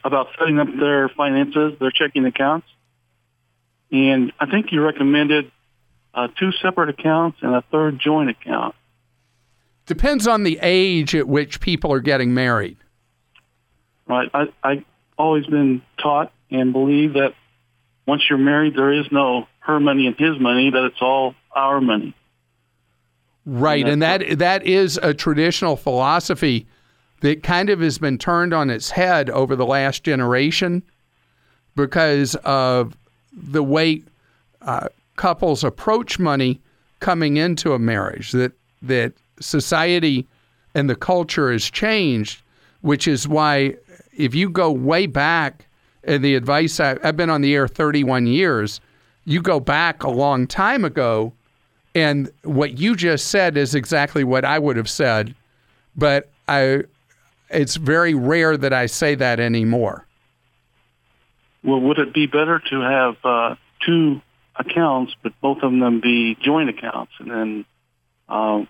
about 0.03 0.29
setting 0.39 0.59
up 0.59 0.69
their 0.79 1.11
finances, 1.11 1.75
their 1.79 1.91
checking 1.91 2.25
accounts, 2.25 2.67
and 3.93 4.33
I 4.41 4.47
think 4.51 4.73
you 4.73 4.83
recommended 4.83 5.51
uh, 6.15 6.29
two 6.39 6.53
separate 6.63 6.89
accounts 6.89 7.39
and 7.43 7.55
a 7.55 7.63
third 7.71 7.99
joint 8.01 8.31
account. 8.31 8.75
Depends 9.87 10.27
on 10.27 10.43
the 10.43 10.59
age 10.63 11.15
at 11.15 11.29
which 11.29 11.61
people 11.61 11.93
are 11.93 12.01
getting 12.01 12.35
married. 12.35 12.77
Right? 14.07 14.29
I 14.33 14.53
I 14.63 14.85
always 15.19 15.47
been 15.47 15.83
taught 15.99 16.33
and 16.51 16.73
believe 16.73 17.15
that 17.15 17.35
once 18.07 18.23
you're 18.29 18.39
married, 18.39 18.75
there 18.75 18.93
is 18.93 19.07
no 19.13 19.47
her 19.61 19.79
money 19.79 20.07
and 20.07 20.17
his 20.17 20.39
money; 20.41 20.71
that 20.71 20.85
it's 20.85 21.01
all 21.03 21.35
our 21.55 21.81
money. 21.81 22.15
Right, 23.51 23.89
and 23.89 24.03
that 24.03 24.39
that 24.41 24.67
is 24.67 25.01
a 25.03 25.15
traditional 25.15 25.75
philosophy 25.75 26.67
that 27.21 27.43
kind 27.43 27.71
of 27.71 27.81
has 27.81 27.97
been 27.97 28.19
turned 28.19 28.53
on 28.53 28.69
its 28.69 28.91
head 28.91 29.31
over 29.31 29.57
the 29.57 29.65
last 29.65 30.05
generation 30.05 30.83
because 31.75 32.35
of 32.45 32.95
the 33.33 33.63
way 33.63 34.03
uh, 34.61 34.89
couples 35.17 35.65
approach 35.65 36.19
money 36.19 36.61
coming 37.01 37.39
into 37.39 37.73
a 37.73 37.79
marriage. 37.79 38.33
That 38.33 38.53
that 38.83 39.15
society 39.41 40.27
and 40.75 40.91
the 40.91 40.95
culture 40.95 41.51
has 41.51 41.65
changed, 41.71 42.43
which 42.83 43.09
is 43.09 43.27
why 43.27 43.77
if 44.15 44.35
you 44.35 44.51
go 44.51 44.71
way 44.71 45.07
back 45.07 45.67
and 46.05 46.23
the 46.23 46.35
advice 46.35 46.81
I, 46.81 46.99
I've 47.03 47.17
been 47.17 47.31
on 47.31 47.41
the 47.41 47.55
air 47.55 47.67
31 47.67 48.27
years, 48.27 48.83
you 49.25 49.41
go 49.41 49.59
back 49.59 50.03
a 50.03 50.11
long 50.11 50.47
time 50.47 50.85
ago. 50.85 51.33
And 51.99 52.31
what 52.45 52.79
you 52.79 52.95
just 52.95 53.27
said 53.27 53.57
is 53.57 53.75
exactly 53.75 54.23
what 54.23 54.45
I 54.45 54.61
would 54.61 54.77
have 54.77 54.89
said, 54.89 55.35
but 55.97 56.29
I 56.47 56.85
it's 57.51 57.75
very 57.75 58.15
rare 58.15 58.57
that 58.57 58.73
I 58.73 58.87
say 58.87 59.17
that 59.17 59.41
anymore. 59.41 60.07
Well, 61.65 61.81
would 61.81 61.99
it 61.99 62.15
be 62.15 62.27
better 62.27 62.63
to 62.71 62.81
have 62.81 63.17
uh, 63.25 63.57
two 63.85 64.21
accounts, 64.55 65.17
but 65.25 65.33
both 65.41 65.59
of 65.63 65.73
them 65.73 66.01
be 66.01 66.37
joint 66.37 66.71
accounts, 66.71 67.13
and 67.19 67.31
then 67.31 67.65
um, 68.29 68.69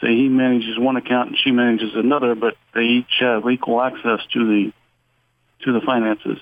say 0.00 0.08
he 0.08 0.30
manages 0.30 0.78
one 0.78 0.96
account 0.96 1.28
and 1.28 1.38
she 1.38 1.50
manages 1.50 1.90
another, 1.94 2.34
but 2.34 2.56
they 2.74 2.84
each 2.84 3.16
have 3.20 3.44
equal 3.50 3.82
access 3.82 4.20
to 4.32 4.46
the 4.46 4.72
to 5.64 5.72
the 5.74 5.82
finances? 5.82 6.38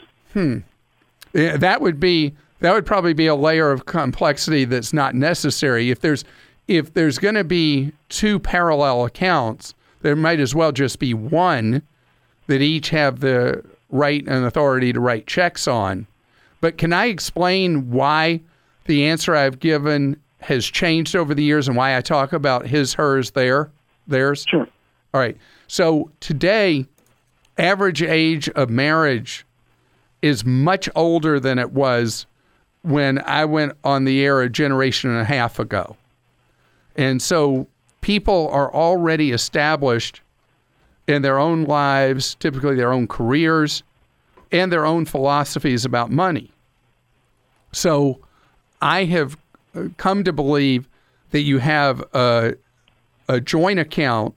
Yeah, 1.35 1.57
That 1.57 1.81
would 1.81 1.99
be 1.99 2.37
that 2.61 2.73
would 2.75 2.87
probably 2.87 3.14
be 3.14 3.27
a 3.27 3.35
layer 3.35 3.71
of 3.71 3.87
complexity 3.87 4.64
that's 4.64 4.92
not 4.92 5.14
necessary. 5.14 5.90
If 5.90 6.01
there's 6.01 6.25
if 6.66 6.92
there's 6.92 7.18
going 7.18 7.35
to 7.35 7.44
be 7.44 7.92
two 8.11 8.38
parallel 8.38 9.07
accounts, 9.07 9.75
there 10.03 10.16
might 10.16 10.38
as 10.38 10.55
well 10.55 10.71
just 10.71 10.99
be 10.99 11.14
one 11.14 11.83
that 12.47 12.61
each 12.61 12.90
have 12.90 13.21
the 13.21 13.64
right 13.90 14.23
and 14.27 14.44
authority 14.44 14.92
to 14.92 15.01
write 15.01 15.27
checks 15.27 15.66
on. 15.66 16.07
But 16.61 16.77
can 16.77 16.92
I 16.92 17.07
explain 17.07 17.90
why 17.90 18.40
the 18.85 19.07
answer 19.07 19.35
I've 19.35 19.61
given 19.61 20.21
has 20.40 20.66
changed 20.66 21.16
over 21.16 21.35
the 21.35 21.42
years 21.42 21.68
and 21.68 21.77
why 21.77 21.97
I 21.97 22.01
talk 22.01 22.33
about 22.33 22.66
his, 22.66 22.94
hers, 22.94 23.31
their, 23.31 23.71
theirs? 24.07 24.44
Sure. 24.49 24.66
All 25.14 25.21
right. 25.21 25.37
So 25.68 26.11
today, 26.21 26.87
average 27.57 28.03
age 28.03 28.49
of 28.51 28.68
marriage 28.68 29.47
is 30.21 30.44
much 30.44 30.88
older 30.94 31.40
than 31.40 31.59
it 31.59 31.73
was 31.73 32.27
when 32.83 33.19
I 33.21 33.45
went 33.45 33.73
on 33.85 34.05
the 34.05 34.25
air 34.25 34.41
a 34.41 34.49
generation 34.49 35.11
and 35.11 35.21
a 35.21 35.25
half 35.25 35.59
ago. 35.59 35.97
And 36.97 37.21
so 37.21 37.67
people 38.01 38.49
are 38.49 38.73
already 38.73 39.33
established 39.33 40.21
in 41.07 41.23
their 41.23 41.38
own 41.38 41.64
lives, 41.64 42.35
typically 42.37 42.77
their 42.77 42.93
own 42.93 43.07
careers, 43.07 43.83
and 44.53 44.73
their 44.73 44.85
own 44.85 45.05
philosophies 45.05 45.85
about 45.85 46.11
money. 46.11 46.51
So 47.73 48.21
I 48.81 49.05
have 49.05 49.37
uh, 49.75 49.85
come 49.97 50.25
to 50.25 50.33
believe 50.33 50.88
that 51.31 51.41
you 51.41 51.59
have 51.59 52.01
a, 52.14 52.55
a 53.29 53.41
joint 53.41 53.79
account 53.79 54.35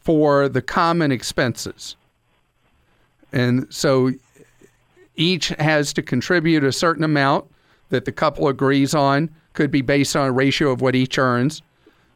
for 0.00 0.48
the 0.48 0.62
common 0.62 1.12
expenses. 1.12 1.96
And 3.32 3.66
so 3.70 4.12
each 5.16 5.48
has 5.48 5.92
to 5.94 6.02
contribute 6.02 6.64
a 6.64 6.72
certain 6.72 7.04
amount 7.04 7.46
that 7.90 8.04
the 8.04 8.12
couple 8.12 8.48
agrees 8.48 8.94
on, 8.94 9.30
could 9.52 9.70
be 9.70 9.82
based 9.82 10.16
on 10.16 10.26
a 10.26 10.32
ratio 10.32 10.70
of 10.70 10.80
what 10.80 10.94
each 10.94 11.18
earns, 11.18 11.62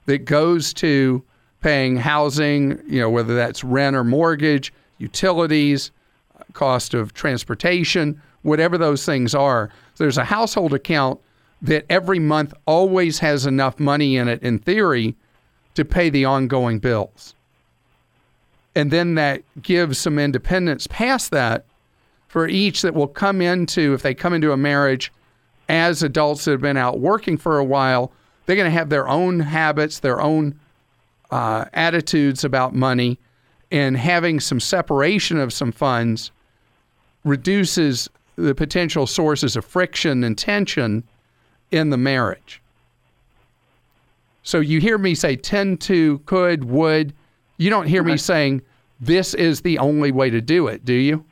that 0.07 0.25
goes 0.25 0.73
to 0.75 1.23
paying 1.61 1.97
housing, 1.97 2.81
you 2.87 3.01
know, 3.01 3.11
whether 3.11 3.35
that's 3.35 3.63
rent 3.63 3.95
or 3.95 4.05
mortgage, 4.05 4.73
utilities, 4.99 5.91
cost 6.53 6.95
of 6.95 7.15
transportation, 7.15 8.21
whatever 8.43 8.79
those 8.79 9.05
things 9.05 9.35
are. 9.35 9.71
There's 9.97 10.19
a 10.19 10.25
household 10.25 10.75
account 10.75 11.21
that 11.63 11.85
every 11.91 12.19
month 12.19 12.55
always 12.67 13.19
has 13.19 13.47
enough 13.47 13.79
money 13.79 14.17
in 14.17 14.29
it, 14.29 14.43
in 14.43 14.59
theory, 14.59 15.15
to 15.75 15.85
pay 15.85 16.11
the 16.11 16.25
ongoing 16.25 16.79
bills. 16.79 17.35
And 18.75 18.91
then 18.91 19.15
that 19.17 19.43
gives 19.61 19.99
some 19.99 20.19
independence 20.19 20.87
past 20.87 21.31
that 21.33 21.65
for 22.29 22.49
each 22.49 22.83
that 22.83 22.95
will 22.95 23.09
come 23.09 23.43
into, 23.43 23.93
if 23.93 24.03
they 24.03 24.15
come 24.15 24.33
into 24.33 24.53
a 24.53 24.57
marriage 24.57 25.13
as 25.71 26.03
adults 26.03 26.45
that 26.45 26.51
have 26.51 26.61
been 26.61 26.77
out 26.77 26.99
working 26.99 27.39
for 27.39 27.59
a 27.59 27.65
while, 27.65 28.13
they're 28.45 28.57
going 28.57 28.67
to 28.67 28.77
have 28.77 28.89
their 28.89 29.09
own 29.09 29.39
habits, 29.39 30.01
their 30.01 30.21
own 30.21 30.59
uh, 31.31 31.67
attitudes 31.73 32.43
about 32.43 32.75
money, 32.75 33.19
and 33.71 33.97
having 33.97 34.41
some 34.41 34.59
separation 34.59 35.39
of 35.39 35.53
some 35.53 35.71
funds 35.71 36.33
reduces 37.23 38.11
the 38.35 38.53
potential 38.53 39.07
sources 39.07 39.55
of 39.55 39.65
friction 39.65 40.25
and 40.25 40.37
tension 40.37 41.05
in 41.71 41.91
the 41.91 41.97
marriage. 41.97 42.61
So 44.43 44.59
you 44.59 44.81
hear 44.81 44.99
me 44.99 45.15
say 45.15 45.37
tend 45.37 45.81
to, 45.83 46.19
could, 46.21 46.65
would. 46.65 47.15
You 47.59 47.71
don't 47.71 47.87
hear 47.87 48.03
me 48.03 48.17
saying 48.17 48.63
this 49.01 49.35
is 49.35 49.61
the 49.61 49.79
only 49.79 50.11
way 50.11 50.31
to 50.31 50.41
do 50.41 50.67
it, 50.67 50.85
do 50.85 50.95
you? 50.95 51.25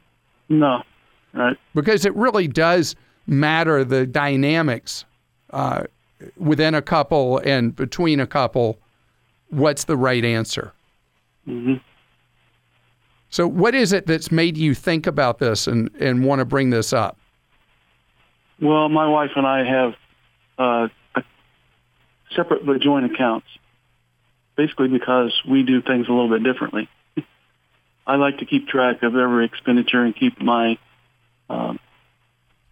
No. 0.48 0.84
Right. 1.32 1.56
Because 1.74 2.04
it 2.04 2.14
really 2.14 2.46
does 2.46 2.94
matter 3.28 3.84
the 3.84 4.06
dynamics 4.06 5.04
uh, 5.50 5.84
within 6.36 6.74
a 6.74 6.82
couple 6.82 7.38
and 7.38 7.76
between 7.76 8.18
a 8.18 8.26
couple. 8.26 8.78
What's 9.50 9.84
the 9.84 9.96
right 9.96 10.24
answer? 10.24 10.72
hmm 11.44 11.74
So, 13.30 13.46
what 13.46 13.74
is 13.74 13.92
it 13.92 14.06
that's 14.06 14.32
made 14.32 14.56
you 14.56 14.74
think 14.74 15.06
about 15.06 15.38
this 15.38 15.66
and, 15.66 15.90
and 16.00 16.24
want 16.24 16.40
to 16.40 16.44
bring 16.44 16.70
this 16.70 16.92
up? 16.92 17.16
Well, 18.60 18.88
my 18.88 19.06
wife 19.06 19.30
and 19.36 19.46
I 19.46 19.64
have 19.64 19.94
uh, 20.58 20.88
separate 22.34 22.66
but 22.66 22.80
joint 22.80 23.12
accounts, 23.12 23.46
basically 24.56 24.88
because 24.88 25.32
we 25.48 25.62
do 25.62 25.80
things 25.80 26.08
a 26.08 26.12
little 26.12 26.28
bit 26.28 26.42
differently. 26.42 26.88
I 28.06 28.16
like 28.16 28.38
to 28.38 28.46
keep 28.46 28.68
track 28.68 29.02
of 29.02 29.14
every 29.14 29.44
expenditure 29.44 30.02
and 30.02 30.14
keep 30.14 30.40
my 30.40 30.78
um, 31.48 31.78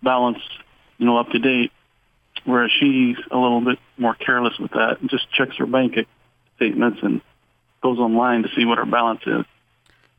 balance, 0.02 0.38
you 0.98 1.06
know, 1.06 1.16
up 1.18 1.30
to 1.30 1.38
date, 1.38 1.72
whereas 2.44 2.70
she's 2.78 3.16
a 3.30 3.36
little 3.36 3.60
bit 3.60 3.78
more 3.98 4.14
careless 4.14 4.58
with 4.58 4.72
that 4.72 5.00
and 5.00 5.10
just 5.10 5.30
checks 5.32 5.56
her 5.56 5.66
bank 5.66 5.96
statements 6.56 6.98
and 7.02 7.20
goes 7.82 7.98
online 7.98 8.42
to 8.42 8.48
see 8.56 8.64
what 8.64 8.78
her 8.78 8.86
balance 8.86 9.20
is. 9.26 9.44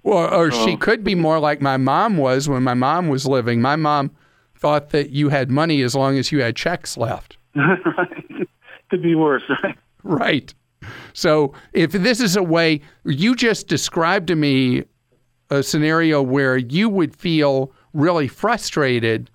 Well, 0.04 0.34
or 0.34 0.52
she 0.52 0.74
Oh. 0.74 0.78
could 0.78 1.04
be 1.04 1.16
more 1.16 1.40
like 1.40 1.62
my 1.62 1.78
mom 1.78 2.18
was 2.18 2.48
when 2.48 2.64
my 2.64 2.74
mom 2.74 3.08
was 3.10 3.26
living. 3.26 3.62
My 3.62 3.76
mom 3.76 4.12
thought 4.56 4.90
that 4.92 5.10
you 5.10 5.30
had 5.30 5.52
money 5.52 5.82
as 5.82 5.96
long 5.96 6.18
as 6.18 6.32
you 6.32 6.42
had 6.42 6.56
checks 6.56 6.98
left. 6.98 7.38
right? 7.56 8.48
Could 8.90 9.02
be 9.02 9.16
worse, 9.16 9.44
right? 9.64 9.76
Right. 10.04 10.54
So 11.14 11.54
if 11.74 11.92
this 11.92 12.22
is 12.22 12.36
a 12.36 12.44
way 12.44 12.82
you 13.04 13.36
just 13.36 13.68
described 13.68 14.28
to 14.28 14.36
me 14.36 14.84
a 15.50 15.62
scenario 15.64 16.22
where 16.22 16.56
you 16.58 16.88
would 16.88 17.16
feel 17.16 17.72
really 17.94 18.28
frustrated 18.28 19.30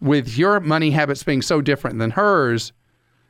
with 0.00 0.36
your 0.38 0.60
money 0.60 0.90
habits 0.90 1.22
being 1.22 1.42
so 1.42 1.60
different 1.60 1.98
than 1.98 2.10
hers 2.10 2.72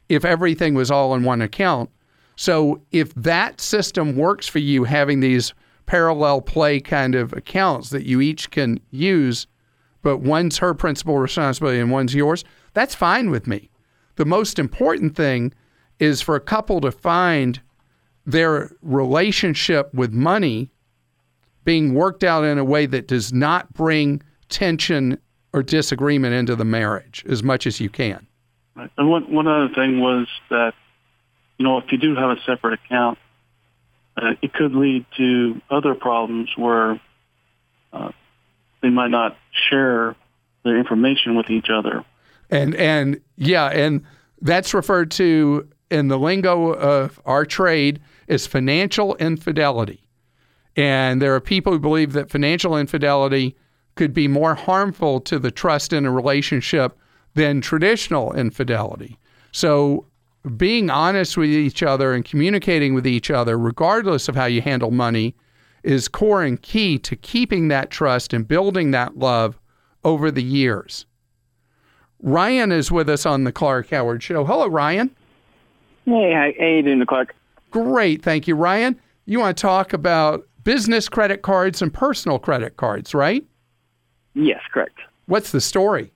if 0.08 0.24
everything 0.24 0.74
was 0.74 0.90
all 0.90 1.14
in 1.14 1.22
one 1.22 1.42
account. 1.42 1.90
So 2.36 2.82
if 2.92 3.14
that 3.14 3.60
system 3.60 4.16
works 4.16 4.46
for 4.46 4.58
you, 4.58 4.84
having 4.84 5.20
these 5.20 5.54
parallel 5.86 6.40
play 6.42 6.80
kind 6.80 7.14
of 7.14 7.32
accounts 7.32 7.90
that 7.90 8.04
you 8.04 8.20
each 8.20 8.50
can 8.50 8.80
use, 8.90 9.46
but 10.02 10.18
one's 10.18 10.58
her 10.58 10.74
principal 10.74 11.18
responsibility 11.18 11.80
and 11.80 11.90
one's 11.90 12.14
yours, 12.14 12.44
that's 12.74 12.94
fine 12.94 13.30
with 13.30 13.46
me. 13.46 13.70
The 14.16 14.24
most 14.24 14.58
important 14.58 15.16
thing 15.16 15.52
is 15.98 16.20
for 16.20 16.36
a 16.36 16.40
couple 16.40 16.80
to 16.82 16.92
find 16.92 17.60
their 18.26 18.70
relationship 18.82 19.92
with 19.94 20.12
money 20.12 20.70
being 21.64 21.94
worked 21.94 22.22
out 22.22 22.44
in 22.44 22.58
a 22.58 22.64
way 22.64 22.86
that 22.86 23.08
does 23.08 23.32
not 23.32 23.72
bring 23.72 24.22
tension 24.48 25.18
or 25.52 25.62
disagreement 25.62 26.34
into 26.34 26.54
the 26.56 26.64
marriage 26.64 27.24
as 27.28 27.42
much 27.42 27.66
as 27.66 27.80
you 27.80 27.88
can. 27.88 28.26
Right. 28.74 28.90
And 28.96 29.10
one 29.10 29.32
one 29.32 29.48
other 29.48 29.74
thing 29.74 30.00
was 30.00 30.26
that, 30.50 30.74
you 31.58 31.64
know, 31.64 31.78
if 31.78 31.90
you 31.90 31.98
do 31.98 32.14
have 32.14 32.30
a 32.30 32.40
separate 32.46 32.74
account, 32.74 33.18
uh, 34.16 34.34
it 34.42 34.52
could 34.52 34.74
lead 34.74 35.06
to 35.16 35.60
other 35.70 35.94
problems 35.94 36.50
where 36.56 37.00
uh, 37.92 38.10
they 38.82 38.90
might 38.90 39.10
not 39.10 39.36
share 39.70 40.14
the 40.64 40.76
information 40.76 41.36
with 41.36 41.50
each 41.50 41.68
other. 41.70 42.04
And 42.50 42.74
and 42.74 43.20
yeah, 43.36 43.66
and 43.66 44.04
that's 44.40 44.74
referred 44.74 45.10
to 45.12 45.68
in 45.90 46.08
the 46.08 46.18
lingo 46.18 46.72
of 46.72 47.20
our 47.24 47.44
trade 47.44 48.00
as 48.28 48.46
financial 48.46 49.16
infidelity. 49.16 50.04
And 50.76 51.20
there 51.20 51.34
are 51.34 51.40
people 51.40 51.72
who 51.72 51.78
believe 51.78 52.12
that 52.12 52.30
financial 52.30 52.76
infidelity 52.76 53.56
could 53.98 54.14
be 54.14 54.28
more 54.28 54.54
harmful 54.54 55.20
to 55.20 55.40
the 55.40 55.50
trust 55.50 55.92
in 55.92 56.06
a 56.06 56.10
relationship 56.12 56.96
than 57.34 57.60
traditional 57.60 58.32
infidelity. 58.32 59.18
So, 59.50 60.06
being 60.56 60.88
honest 60.88 61.36
with 61.36 61.50
each 61.50 61.82
other 61.82 62.14
and 62.14 62.24
communicating 62.24 62.94
with 62.94 63.08
each 63.08 63.28
other, 63.28 63.58
regardless 63.58 64.28
of 64.28 64.36
how 64.36 64.44
you 64.44 64.62
handle 64.62 64.92
money, 64.92 65.34
is 65.82 66.06
core 66.06 66.44
and 66.44 66.62
key 66.62 66.96
to 67.00 67.16
keeping 67.16 67.66
that 67.68 67.90
trust 67.90 68.32
and 68.32 68.46
building 68.46 68.92
that 68.92 69.18
love 69.18 69.58
over 70.04 70.30
the 70.30 70.44
years. 70.44 71.04
Ryan 72.22 72.70
is 72.70 72.92
with 72.92 73.08
us 73.08 73.26
on 73.26 73.42
the 73.42 73.52
Clark 73.52 73.90
Howard 73.90 74.22
Show. 74.22 74.44
Hello, 74.44 74.68
Ryan. 74.68 75.10
Hey, 76.04 76.32
how, 76.32 76.52
how 76.56 76.66
you 76.66 76.82
doing, 76.82 77.04
Clark? 77.04 77.34
Great, 77.72 78.22
thank 78.22 78.46
you, 78.46 78.54
Ryan. 78.54 78.98
You 79.26 79.40
want 79.40 79.56
to 79.56 79.60
talk 79.60 79.92
about 79.92 80.46
business 80.62 81.08
credit 81.08 81.42
cards 81.42 81.82
and 81.82 81.92
personal 81.92 82.38
credit 82.38 82.76
cards, 82.76 83.12
right? 83.12 83.44
Yes, 84.38 84.60
correct. 84.72 84.98
What's 85.26 85.50
the 85.50 85.60
story? 85.60 86.12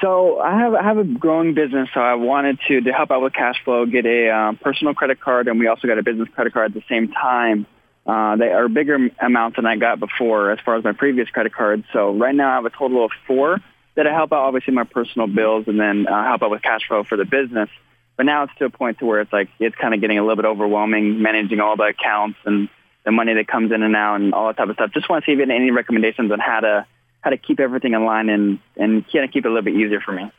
So 0.00 0.40
I 0.40 0.58
have 0.58 0.74
I 0.74 0.82
have 0.82 0.98
a 0.98 1.04
growing 1.04 1.54
business, 1.54 1.88
so 1.94 2.00
I 2.00 2.14
wanted 2.14 2.58
to 2.66 2.80
to 2.80 2.92
help 2.92 3.10
out 3.10 3.22
with 3.22 3.34
cash 3.34 3.62
flow, 3.64 3.86
get 3.86 4.06
a 4.06 4.30
um, 4.30 4.56
personal 4.56 4.94
credit 4.94 5.20
card, 5.20 5.46
and 5.46 5.60
we 5.60 5.68
also 5.68 5.86
got 5.86 5.98
a 5.98 6.02
business 6.02 6.28
credit 6.34 6.52
card 6.52 6.70
at 6.70 6.74
the 6.74 6.82
same 6.88 7.08
time. 7.12 7.66
Uh, 8.04 8.34
they 8.36 8.48
are 8.48 8.68
bigger 8.68 9.10
amounts 9.20 9.56
than 9.56 9.66
I 9.66 9.76
got 9.76 10.00
before, 10.00 10.50
as 10.50 10.58
far 10.64 10.76
as 10.76 10.82
my 10.82 10.92
previous 10.92 11.28
credit 11.28 11.54
cards. 11.54 11.84
So 11.92 12.14
right 12.14 12.34
now 12.34 12.50
I 12.50 12.54
have 12.56 12.64
a 12.64 12.70
total 12.70 13.04
of 13.04 13.12
four 13.28 13.60
that 13.94 14.06
I 14.06 14.12
help 14.12 14.32
out, 14.32 14.40
obviously 14.40 14.74
my 14.74 14.84
personal 14.84 15.28
bills, 15.28 15.66
and 15.68 15.78
then 15.78 16.08
uh, 16.08 16.24
help 16.24 16.42
out 16.42 16.50
with 16.50 16.62
cash 16.62 16.80
flow 16.88 17.04
for 17.04 17.16
the 17.16 17.26
business. 17.26 17.68
But 18.16 18.26
now 18.26 18.44
it's 18.44 18.52
to 18.58 18.64
a 18.64 18.70
point 18.70 18.98
to 18.98 19.06
where 19.06 19.20
it's 19.20 19.32
like 19.32 19.50
it's 19.60 19.76
kind 19.76 19.94
of 19.94 20.00
getting 20.00 20.18
a 20.18 20.22
little 20.22 20.36
bit 20.36 20.46
overwhelming 20.46 21.22
managing 21.22 21.60
all 21.60 21.76
the 21.76 21.84
accounts 21.84 22.38
and 22.44 22.68
the 23.04 23.12
money 23.12 23.34
that 23.34 23.46
comes 23.46 23.70
in 23.70 23.82
and 23.82 23.94
out 23.94 24.16
and 24.16 24.34
all 24.34 24.48
that 24.48 24.56
type 24.56 24.68
of 24.68 24.74
stuff. 24.74 24.90
Just 24.92 25.08
want 25.08 25.24
to 25.24 25.26
see 25.28 25.32
if 25.32 25.36
you 25.36 25.46
had 25.46 25.50
any 25.50 25.70
recommendations 25.70 26.32
on 26.32 26.40
how 26.40 26.60
to 26.60 26.86
how 27.22 27.30
to 27.30 27.36
keep 27.36 27.58
everything 27.58 27.94
in 27.94 28.04
line 28.04 28.28
and 28.28 28.58
and 28.76 29.04
kind 29.10 29.24
of 29.24 29.30
keep 29.32 29.44
it 29.44 29.48
a 29.48 29.50
little 29.50 29.62
bit 29.62 29.74
easier 29.74 30.00
for 30.00 30.12
me 30.12 30.30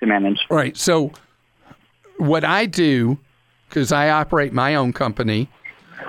to 0.00 0.06
manage. 0.06 0.40
Right. 0.50 0.76
So 0.76 1.12
what 2.18 2.44
I 2.44 2.66
do 2.66 3.18
because 3.68 3.90
I 3.90 4.10
operate 4.10 4.52
my 4.52 4.74
own 4.74 4.92
company 4.92 5.48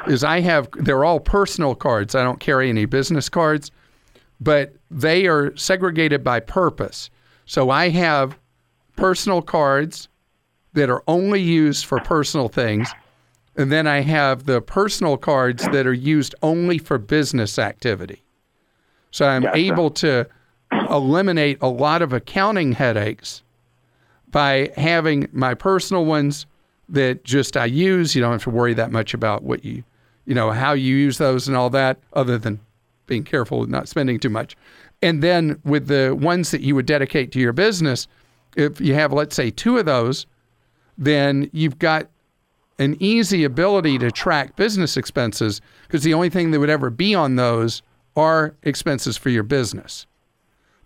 is 0.07 0.23
I 0.23 0.41
have 0.41 0.67
they're 0.73 1.05
all 1.05 1.19
personal 1.19 1.75
cards. 1.75 2.13
I 2.13 2.23
don't 2.23 2.39
carry 2.39 2.69
any 2.69 2.85
business 2.85 3.29
cards, 3.29 3.71
but 4.41 4.73
they 4.91 5.27
are 5.27 5.55
segregated 5.55 6.23
by 6.23 6.39
purpose. 6.41 7.09
So 7.45 7.69
I 7.69 7.89
have 7.89 8.37
personal 8.95 9.41
cards 9.41 10.09
that 10.73 10.89
are 10.89 11.03
only 11.07 11.41
used 11.41 11.85
for 11.85 11.99
personal 11.99 12.49
things. 12.49 12.91
And 13.55 13.71
then 13.71 13.85
I 13.85 14.01
have 14.01 14.45
the 14.45 14.61
personal 14.61 15.15
cards 15.15 15.63
that 15.69 15.85
are 15.85 15.93
used 15.93 16.33
only 16.41 16.79
for 16.79 16.97
business 16.97 17.59
activity. 17.59 18.22
So 19.13 19.27
I'm 19.27 19.43
Gotcha. 19.43 19.57
able 19.57 19.91
to 19.91 20.25
eliminate 20.89 21.59
a 21.61 21.67
lot 21.67 22.01
of 22.01 22.13
accounting 22.13 22.71
headaches 22.71 23.43
by 24.31 24.71
having 24.75 25.29
my 25.31 25.53
personal 25.53 26.03
ones 26.03 26.47
that 26.89 27.23
just 27.23 27.55
I 27.55 27.65
use. 27.65 28.15
You 28.15 28.23
don't 28.23 28.31
have 28.31 28.43
to 28.43 28.49
worry 28.49 28.73
that 28.73 28.91
much 28.91 29.13
about 29.13 29.43
what 29.43 29.63
you, 29.63 29.83
you 30.25 30.33
know, 30.33 30.49
how 30.49 30.73
you 30.73 30.95
use 30.95 31.19
those 31.19 31.47
and 31.47 31.55
all 31.55 31.69
that, 31.69 31.99
other 32.13 32.39
than 32.39 32.59
being 33.05 33.23
careful 33.23 33.59
with 33.59 33.69
not 33.69 33.87
spending 33.87 34.19
too 34.19 34.31
much. 34.31 34.57
And 35.03 35.21
then 35.21 35.61
with 35.63 35.87
the 35.87 36.17
ones 36.19 36.49
that 36.49 36.61
you 36.61 36.73
would 36.73 36.87
dedicate 36.87 37.31
to 37.33 37.39
your 37.39 37.53
business, 37.53 38.07
if 38.57 38.81
you 38.81 38.95
have, 38.95 39.13
let's 39.13 39.35
say, 39.35 39.51
two 39.51 39.77
of 39.77 39.85
those, 39.85 40.25
then 40.97 41.51
you've 41.53 41.77
got 41.77 42.07
an 42.79 42.97
easy 42.99 43.43
ability 43.43 43.99
to 43.99 44.09
track 44.09 44.55
business 44.55 44.97
expenses 44.97 45.61
because 45.83 46.01
the 46.01 46.15
only 46.15 46.31
thing 46.31 46.49
that 46.49 46.59
would 46.59 46.71
ever 46.71 46.89
be 46.89 47.13
on 47.13 47.35
those 47.35 47.83
are 48.15 48.55
expenses 48.63 49.17
for 49.17 49.29
your 49.29 49.43
business. 49.43 50.05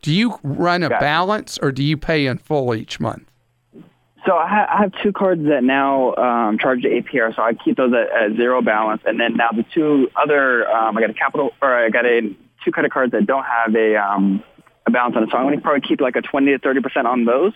Do 0.02 0.14
you 0.14 0.40
run 0.44 0.84
a 0.84 0.90
balance 0.90 1.58
or 1.58 1.72
do 1.72 1.84
you 1.84 1.98
pay 1.98 2.28
in 2.28 2.38
full 2.38 2.74
each 2.76 3.00
month? 3.00 3.30
So 4.26 4.36
I, 4.36 4.48
ha- 4.48 4.68
I 4.70 4.82
have 4.82 4.92
two 5.02 5.14
cards 5.14 5.44
that 5.46 5.64
now 5.64 6.14
um, 6.16 6.58
charge 6.58 6.82
the 6.82 6.90
APR, 6.90 7.34
so 7.36 7.42
I 7.42 7.54
keep 7.54 7.78
those 7.78 7.94
at, 7.94 8.32
at 8.32 8.36
zero 8.36 8.62
balance. 8.62 9.02
And 9.06 9.20
then 9.20 9.38
now 9.38 9.50
the 9.56 9.64
two 9.74 10.10
other, 10.16 10.70
um, 10.70 10.98
I 10.98 11.02
got 11.02 11.10
a 11.10 11.14
capital, 11.14 11.54
or 11.62 11.74
I 11.74 11.90
got 11.90 12.06
a 12.06 12.36
two 12.66 12.72
credit 12.72 12.92
cards 12.92 13.14
that 13.14 13.26
don't 13.26 13.46
have 13.46 13.74
a 13.74 13.96
um, 13.96 14.44
a 14.86 14.92
balance 14.92 15.16
on 15.16 15.24
it. 15.24 15.30
So 15.32 15.38
I'm 15.38 15.46
going 15.46 15.56
to 15.56 15.62
probably 15.62 15.82
keep 15.82 16.02
like 16.02 16.16
a 16.16 16.22
20 16.22 16.52
to 16.52 16.60
30 16.60 16.82
percent 16.82 17.08
on 17.08 17.26
those, 17.26 17.54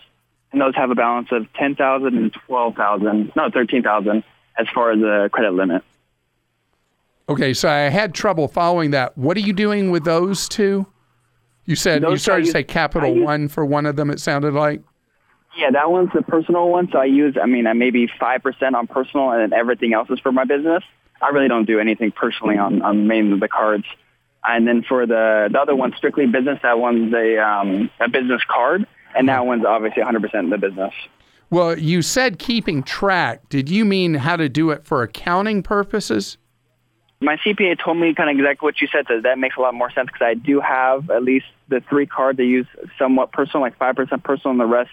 and 0.50 0.60
those 0.60 0.74
have 0.74 0.90
a 0.90 0.94
balance 0.94 1.28
of 1.30 1.52
10,000 1.54 2.06
and 2.16 2.32
12,000, 2.32 3.32
no 3.36 3.50
13,000 3.50 4.24
as 4.58 4.66
far 4.74 4.92
as 4.92 5.00
the 5.00 5.28
credit 5.32 5.52
limit. 5.52 5.82
Okay, 7.28 7.54
so 7.54 7.68
I 7.68 7.88
had 7.88 8.14
trouble 8.14 8.48
following 8.48 8.90
that. 8.90 9.16
What 9.16 9.36
are 9.36 9.40
you 9.40 9.52
doing 9.52 9.90
with 9.90 10.04
those 10.04 10.48
two? 10.48 10.86
You 11.64 11.76
said 11.76 12.02
you 12.02 12.16
started 12.16 12.42
I 12.42 12.46
to 12.46 12.52
say 12.52 12.64
Capital 12.64 13.14
use- 13.14 13.24
One 13.24 13.48
for 13.48 13.64
one 13.64 13.86
of 13.86 13.96
them. 13.96 14.10
It 14.10 14.20
sounded 14.20 14.54
like. 14.54 14.82
Yeah, 15.56 15.70
that 15.70 15.90
one's 15.90 16.10
the 16.14 16.22
personal 16.22 16.70
one. 16.70 16.88
So 16.90 16.98
I 16.98 17.04
use, 17.04 17.36
I 17.40 17.46
mean, 17.46 17.66
I 17.66 17.74
maybe 17.74 18.08
five 18.18 18.42
percent 18.42 18.74
on 18.74 18.86
personal, 18.86 19.30
and 19.30 19.40
then 19.40 19.58
everything 19.58 19.92
else 19.92 20.08
is 20.10 20.18
for 20.18 20.32
my 20.32 20.44
business. 20.44 20.82
I 21.20 21.28
really 21.28 21.48
don't 21.48 21.66
do 21.66 21.78
anything 21.78 22.10
personally 22.10 22.56
on 22.58 22.82
on 22.82 23.06
mainly 23.06 23.38
the 23.38 23.48
cards. 23.48 23.84
And 24.44 24.66
then 24.66 24.82
for 24.82 25.06
the 25.06 25.48
the 25.52 25.60
other 25.60 25.76
one, 25.76 25.92
strictly 25.96 26.26
business, 26.26 26.58
that 26.62 26.78
one's 26.78 27.14
a 27.14 27.38
um, 27.38 27.90
a 28.00 28.08
business 28.08 28.42
card, 28.48 28.86
and 29.14 29.28
that 29.28 29.46
one's 29.46 29.64
obviously 29.64 30.02
100% 30.02 30.34
in 30.34 30.50
the 30.50 30.58
business. 30.58 30.92
Well, 31.50 31.78
you 31.78 32.00
said 32.02 32.38
keeping 32.38 32.82
track. 32.82 33.48
Did 33.50 33.68
you 33.68 33.84
mean 33.84 34.14
how 34.14 34.36
to 34.36 34.48
do 34.48 34.70
it 34.70 34.84
for 34.84 35.02
accounting 35.02 35.62
purposes? 35.62 36.38
My 37.22 37.36
CPA 37.36 37.78
told 37.82 37.96
me 37.96 38.14
kind 38.14 38.28
of 38.28 38.36
exactly 38.36 38.66
what 38.66 38.80
you 38.80 38.88
said, 38.90 39.06
so 39.08 39.20
that 39.20 39.38
makes 39.38 39.56
a 39.56 39.60
lot 39.60 39.74
more 39.74 39.90
sense 39.90 40.06
because 40.06 40.22
I 40.24 40.34
do 40.34 40.60
have 40.60 41.08
at 41.10 41.22
least 41.22 41.46
the 41.68 41.80
three 41.88 42.06
cards 42.06 42.38
I 42.40 42.42
use 42.42 42.66
somewhat 42.98 43.32
personal, 43.32 43.62
like 43.62 43.78
5% 43.78 44.22
personal, 44.24 44.50
and 44.50 44.60
the 44.60 44.66
rest 44.66 44.90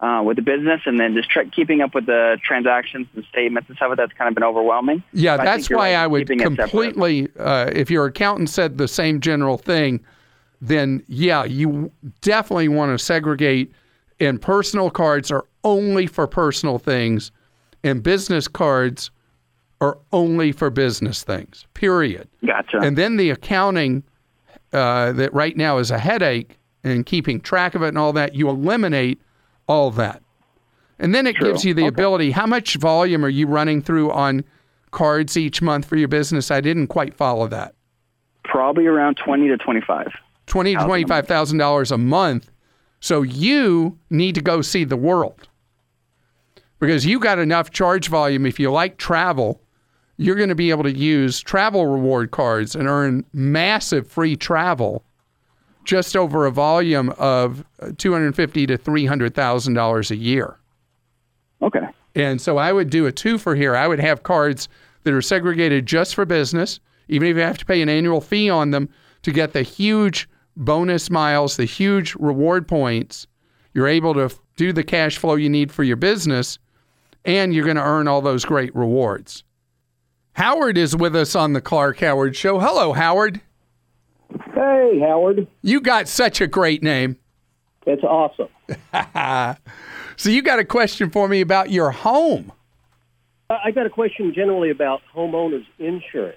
uh, 0.00 0.22
with 0.24 0.36
the 0.36 0.42
business, 0.42 0.80
and 0.86 0.98
then 0.98 1.14
just 1.14 1.30
tra- 1.30 1.46
keeping 1.46 1.80
up 1.80 1.94
with 1.94 2.06
the 2.06 2.38
transactions 2.42 3.06
and 3.14 3.24
statements 3.26 3.68
and 3.68 3.76
stuff. 3.76 3.96
That's 3.96 4.12
kind 4.14 4.28
of 4.28 4.34
been 4.34 4.44
overwhelming. 4.44 5.02
Yeah, 5.12 5.36
But 5.36 5.44
that's 5.44 5.70
you're 5.70 5.78
why 5.78 5.94
right, 5.94 6.02
I 6.02 6.06
would 6.06 6.26
completely. 6.26 7.28
Uh, 7.38 7.70
if 7.72 7.90
your 7.90 8.06
accountant 8.06 8.50
said 8.50 8.78
the 8.78 8.88
same 8.88 9.20
general 9.20 9.56
thing, 9.56 10.00
then 10.60 11.04
yeah, 11.06 11.44
you 11.44 11.92
definitely 12.20 12.68
want 12.68 12.98
to 12.98 13.04
segregate. 13.04 13.72
And 14.18 14.40
personal 14.40 14.90
cards 14.90 15.30
are 15.30 15.46
only 15.64 16.06
for 16.06 16.26
personal 16.26 16.78
things, 16.78 17.30
and 17.84 18.02
business 18.02 18.48
cards 18.48 19.10
are 19.80 19.98
only 20.12 20.52
for 20.52 20.70
business 20.70 21.22
things. 21.22 21.66
Period. 21.74 22.28
Gotcha. 22.46 22.78
And 22.78 22.96
then 22.98 23.16
the 23.16 23.30
accounting 23.30 24.02
uh, 24.72 25.12
that 25.12 25.32
right 25.32 25.56
now 25.56 25.78
is 25.78 25.90
a 25.90 25.98
headache 25.98 26.58
and 26.84 27.04
keeping 27.06 27.40
track 27.40 27.74
of 27.74 27.82
it 27.82 27.88
and 27.88 27.98
all 27.98 28.12
that, 28.12 28.34
you 28.34 28.48
eliminate 28.48 29.20
all 29.66 29.90
that. 29.92 30.22
And 30.98 31.14
then 31.14 31.26
it 31.26 31.36
True. 31.36 31.48
gives 31.50 31.64
you 31.64 31.72
the 31.74 31.82
Okay. 31.82 31.88
ability. 31.88 32.30
How 32.30 32.46
much 32.46 32.76
volume 32.76 33.24
are 33.24 33.28
you 33.30 33.46
running 33.46 33.80
through 33.80 34.10
on 34.12 34.44
cards 34.90 35.36
each 35.36 35.62
month 35.62 35.86
for 35.86 35.96
your 35.96 36.08
business? 36.08 36.50
I 36.50 36.60
didn't 36.60 36.88
quite 36.88 37.14
follow 37.14 37.46
that. 37.48 37.74
Probably 38.44 38.86
around 38.86 39.16
20 39.16 39.48
to 39.48 39.56
25. 39.56 40.08
Twenty 40.46 40.74
to 40.74 40.84
twenty 40.84 41.04
five 41.04 41.28
thousand 41.28 41.58
dollars 41.58 41.92
a 41.92 41.98
month. 41.98 42.50
So 42.98 43.22
you 43.22 43.96
need 44.10 44.34
to 44.34 44.40
go 44.40 44.62
see 44.62 44.82
the 44.82 44.96
world 44.96 45.46
because 46.80 47.06
you 47.06 47.20
got 47.20 47.38
enough 47.38 47.70
charge 47.70 48.08
volume. 48.08 48.44
If 48.44 48.58
you 48.58 48.70
like 48.72 48.96
travel, 48.96 49.60
you're 50.20 50.36
going 50.36 50.50
to 50.50 50.54
be 50.54 50.68
able 50.68 50.82
to 50.82 50.92
use 50.92 51.40
travel 51.40 51.86
reward 51.86 52.30
cards 52.30 52.76
and 52.76 52.86
earn 52.86 53.24
massive 53.32 54.06
free 54.06 54.36
travel 54.36 55.02
just 55.84 56.14
over 56.14 56.44
a 56.44 56.50
volume 56.50 57.08
of 57.16 57.64
uh, 57.80 57.90
250 57.96 58.66
to 58.66 58.76
300,000 58.76 59.72
dollars 59.72 60.10
a 60.10 60.16
year. 60.16 60.58
Okay. 61.62 61.86
And 62.14 62.38
so 62.38 62.58
I 62.58 62.70
would 62.70 62.90
do 62.90 63.06
a 63.06 63.12
two 63.12 63.38
for 63.38 63.54
here. 63.54 63.74
I 63.74 63.88
would 63.88 63.98
have 63.98 64.22
cards 64.22 64.68
that 65.04 65.14
are 65.14 65.22
segregated 65.22 65.86
just 65.86 66.14
for 66.14 66.26
business, 66.26 66.80
even 67.08 67.26
if 67.28 67.36
you 67.36 67.42
have 67.42 67.56
to 67.56 67.64
pay 67.64 67.80
an 67.80 67.88
annual 67.88 68.20
fee 68.20 68.50
on 68.50 68.72
them 68.72 68.90
to 69.22 69.32
get 69.32 69.54
the 69.54 69.62
huge 69.62 70.28
bonus 70.54 71.08
miles, 71.08 71.56
the 71.56 71.64
huge 71.64 72.14
reward 72.16 72.68
points. 72.68 73.26
You're 73.72 73.88
able 73.88 74.12
to 74.12 74.28
do 74.56 74.74
the 74.74 74.84
cash 74.84 75.16
flow 75.16 75.36
you 75.36 75.48
need 75.48 75.72
for 75.72 75.82
your 75.82 75.96
business, 75.96 76.58
and 77.24 77.54
you're 77.54 77.64
going 77.64 77.76
to 77.78 77.82
earn 77.82 78.06
all 78.06 78.20
those 78.20 78.44
great 78.44 78.74
rewards. 78.76 79.44
Howard 80.34 80.78
is 80.78 80.96
with 80.96 81.14
us 81.16 81.34
on 81.34 81.52
the 81.52 81.60
Clark 81.60 82.00
Howard 82.00 82.36
Show. 82.36 82.58
Hello, 82.58 82.92
Howard. 82.92 83.40
Hey, 84.54 85.00
Howard. 85.00 85.46
You 85.62 85.80
got 85.80 86.08
such 86.08 86.40
a 86.40 86.46
great 86.46 86.82
name. 86.82 87.16
That's 87.84 88.04
awesome. 88.04 88.48
So 90.20 90.28
you 90.28 90.42
got 90.42 90.58
a 90.58 90.66
question 90.66 91.08
for 91.08 91.26
me 91.28 91.40
about 91.40 91.70
your 91.70 91.90
home. 91.90 92.52
I 93.48 93.70
got 93.70 93.86
a 93.86 93.90
question 93.90 94.34
generally 94.34 94.68
about 94.68 95.00
homeowners 95.16 95.64
insurance. 95.78 96.36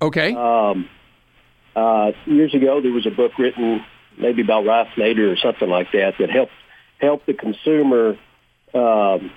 Okay. 0.00 0.34
Um, 0.34 0.88
uh, 1.76 2.12
years 2.24 2.54
ago, 2.54 2.80
there 2.80 2.90
was 2.90 3.04
a 3.04 3.10
book 3.10 3.32
written 3.38 3.84
maybe 4.16 4.40
about 4.40 4.64
Ralph 4.64 4.88
Nader 4.96 5.30
or 5.30 5.36
something 5.36 5.68
like 5.68 5.92
that 5.92 6.14
that 6.20 6.30
helped 6.30 6.52
help 7.00 7.26
the 7.26 7.34
consumer 7.34 8.16
um, 8.72 9.30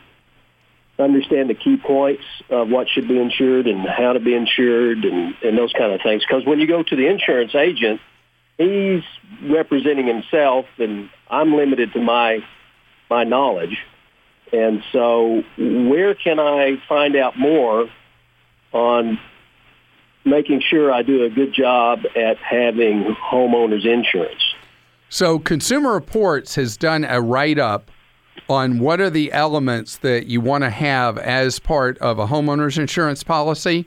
understand 0.98 1.50
the 1.50 1.56
key 1.56 1.78
points 1.78 2.24
of 2.50 2.70
what 2.70 2.88
should 2.90 3.08
be 3.08 3.20
insured 3.20 3.68
and 3.68 3.88
how 3.88 4.14
to 4.14 4.20
be 4.20 4.34
insured 4.34 5.04
and, 5.04 5.36
and 5.44 5.58
those 5.58 5.74
kind 5.74 5.94
of 5.94 6.02
things. 6.02 6.24
Because 6.28 6.46
when 6.46 6.60
you 6.60 6.68
go 6.68 6.84
to 6.84 6.96
the 6.96 7.08
insurance 7.08 7.54
agent, 7.54 8.00
he's 8.58 9.04
representing 9.44 10.08
himself, 10.08 10.66
and 10.78 11.10
I'm 11.30 11.54
limited 11.54 11.94
to 11.94 12.00
my 12.00 12.40
my 13.10 13.24
knowledge. 13.24 13.78
And 14.54 14.84
so, 14.92 15.44
where 15.58 16.16
can 16.16 16.40
I 16.40 16.78
find 16.88 17.16
out 17.16 17.38
more 17.38 17.90
on 18.72 19.20
making 20.24 20.62
sure 20.62 20.92
I 20.92 21.02
do 21.02 21.24
a 21.24 21.30
good 21.30 21.54
job 21.54 22.00
at 22.16 22.38
having 22.38 23.16
homeowners 23.16 23.86
insurance? 23.86 24.42
So, 25.10 25.40
Consumer 25.40 25.94
Reports 25.94 26.56
has 26.56 26.78
done 26.78 27.04
a 27.04 27.22
write 27.22 27.60
up 27.60 27.92
on 28.50 28.80
what 28.80 29.00
are 29.02 29.10
the 29.10 29.32
elements 29.32 29.98
that 29.98 30.28
you 30.28 30.40
want 30.42 30.64
to 30.64 30.70
have 30.70 31.18
as 31.18 31.60
part 31.60 31.98
of 32.00 32.20
a 32.20 32.28
homeowner's 32.28 32.78
insurance 32.78 33.24
policy. 33.24 33.86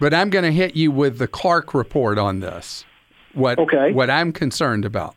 But 0.00 0.14
I'm 0.14 0.30
going 0.30 0.44
to 0.44 0.52
hit 0.52 0.76
you 0.76 0.90
with 0.90 1.18
the 1.18 1.26
Clark 1.28 1.74
report 1.74 2.18
on 2.18 2.40
this. 2.40 2.84
What, 3.32 3.58
Okay. 3.58 3.92
what 3.92 4.10
I'm 4.10 4.32
concerned 4.32 4.84
about. 4.84 5.16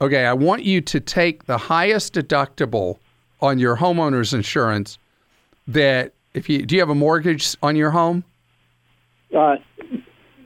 Okay, 0.00 0.24
I 0.26 0.32
want 0.32 0.62
you 0.64 0.80
to 0.80 1.00
take 1.00 1.44
the 1.46 1.56
highest 1.58 2.14
deductible 2.14 2.98
on 3.40 3.58
your 3.58 3.76
homeowner's 3.76 4.32
insurance 4.34 4.98
that 5.68 6.12
if 6.34 6.48
you 6.48 6.64
do 6.66 6.74
you 6.74 6.80
have 6.80 6.90
a 6.90 6.94
mortgage 6.94 7.56
on 7.62 7.76
your 7.76 7.90
home? 7.90 8.24
Uh, 9.36 9.56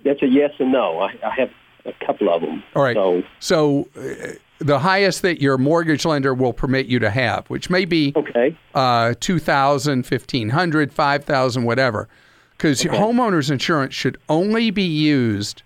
that's 0.05 0.23
a 0.23 0.27
yes 0.27 0.51
and 0.59 0.73
no. 0.73 1.01
I, 1.01 1.15
I 1.25 1.35
have 1.39 1.51
a 1.87 1.93
couple 2.05 2.29
of 2.29 2.43
them. 2.43 2.63
All 2.75 2.83
right. 2.83 2.95
So, 2.97 3.23
So 3.41 3.89
uh, 3.97 4.33
the 4.59 4.79
highest 4.79 5.23
that 5.23 5.41
your 5.41 5.59
mortgage 5.59 6.05
lender 6.05 6.33
will 6.35 6.53
permit 6.53 6.87
you 6.87 6.99
to 6.99 7.11
have, 7.11 7.47
which 7.49 7.69
may 7.71 7.85
be 7.85 8.13
okay. 8.17 8.57
uh, 8.75 9.15
2000 9.21 10.05
1500 10.07 10.93
5000 10.93 11.65
whatever. 11.65 12.09
Because 12.57 12.83
homeowners 12.83 13.51
insurance 13.51 13.93
should 13.95 14.17
only 14.31 14.71
be 14.71 14.83
used 14.83 15.63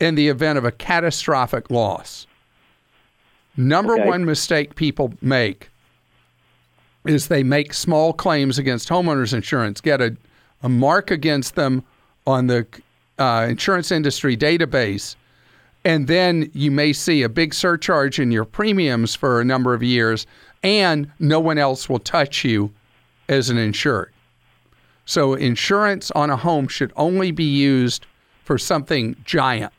in 0.00 0.16
the 0.16 0.28
event 0.28 0.58
of 0.58 0.64
a 0.64 0.72
catastrophic 0.72 1.70
loss. 1.70 2.26
Number 3.56 3.94
Okay. 3.94 4.06
one 4.08 4.24
mistake 4.24 4.74
people 4.74 5.14
make 5.20 5.70
is 7.06 7.28
they 7.28 7.42
make 7.44 7.72
small 7.72 8.12
claims 8.12 8.58
against 8.58 8.88
homeowners 8.88 9.32
insurance, 9.32 9.80
get 9.80 10.00
a, 10.00 10.16
a 10.62 10.68
mark 10.68 11.10
against 11.10 11.54
them 11.54 11.84
on 12.26 12.48
the 12.48 12.66
uh, 13.18 13.46
insurance 13.48 13.90
industry 13.90 14.36
database, 14.36 15.14
and 15.88 16.06
then 16.06 16.50
you 16.52 16.70
may 16.70 16.92
see 16.92 17.22
a 17.22 17.30
big 17.30 17.54
surcharge 17.54 18.18
in 18.18 18.30
your 18.30 18.44
premiums 18.44 19.14
for 19.14 19.40
a 19.40 19.44
number 19.44 19.72
of 19.72 19.82
years, 19.82 20.26
and 20.62 21.10
no 21.18 21.40
one 21.40 21.56
else 21.56 21.88
will 21.88 21.98
touch 21.98 22.44
you 22.44 22.70
as 23.30 23.48
an 23.48 23.56
insured. 23.56 24.12
So, 25.06 25.32
insurance 25.32 26.10
on 26.10 26.28
a 26.28 26.36
home 26.36 26.68
should 26.68 26.92
only 26.94 27.30
be 27.30 27.44
used 27.44 28.04
for 28.44 28.58
something 28.58 29.16
giant. 29.24 29.72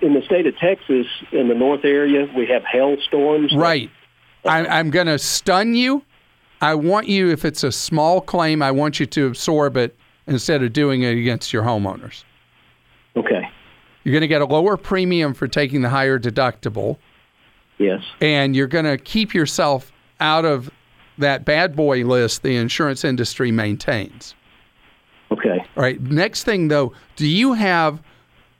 In 0.00 0.14
the 0.14 0.22
state 0.22 0.48
of 0.48 0.58
Texas, 0.58 1.06
in 1.30 1.46
the 1.46 1.54
north 1.54 1.84
area, 1.84 2.26
we 2.36 2.44
have 2.48 2.64
hailstorms. 2.64 3.54
Right. 3.54 3.88
I, 4.44 4.66
I'm 4.66 4.90
going 4.90 5.06
to 5.06 5.18
stun 5.20 5.76
you. 5.76 6.02
I 6.60 6.74
want 6.74 7.06
you, 7.06 7.30
if 7.30 7.44
it's 7.44 7.62
a 7.62 7.70
small 7.70 8.20
claim, 8.20 8.62
I 8.62 8.72
want 8.72 8.98
you 8.98 9.06
to 9.06 9.28
absorb 9.28 9.76
it 9.76 9.96
instead 10.26 10.64
of 10.64 10.72
doing 10.72 11.02
it 11.02 11.16
against 11.16 11.52
your 11.52 11.62
homeowners. 11.62 12.24
You're 14.04 14.12
going 14.12 14.22
to 14.22 14.28
get 14.28 14.40
a 14.42 14.46
lower 14.46 14.76
premium 14.76 15.34
for 15.34 15.46
taking 15.46 15.82
the 15.82 15.88
higher 15.88 16.18
deductible, 16.18 16.96
Yes. 17.78 18.02
and 18.20 18.54
you're 18.56 18.66
going 18.66 18.84
to 18.84 18.98
keep 18.98 19.32
yourself 19.34 19.92
out 20.20 20.44
of 20.44 20.70
that 21.18 21.44
bad 21.44 21.76
boy 21.76 22.04
list 22.04 22.42
the 22.42 22.56
insurance 22.56 23.04
industry 23.04 23.52
maintains. 23.52 24.34
Okay. 25.30 25.64
All 25.76 25.82
right. 25.82 26.00
Next 26.00 26.44
thing, 26.44 26.68
though, 26.68 26.92
do 27.16 27.26
you 27.26 27.52
have? 27.54 28.02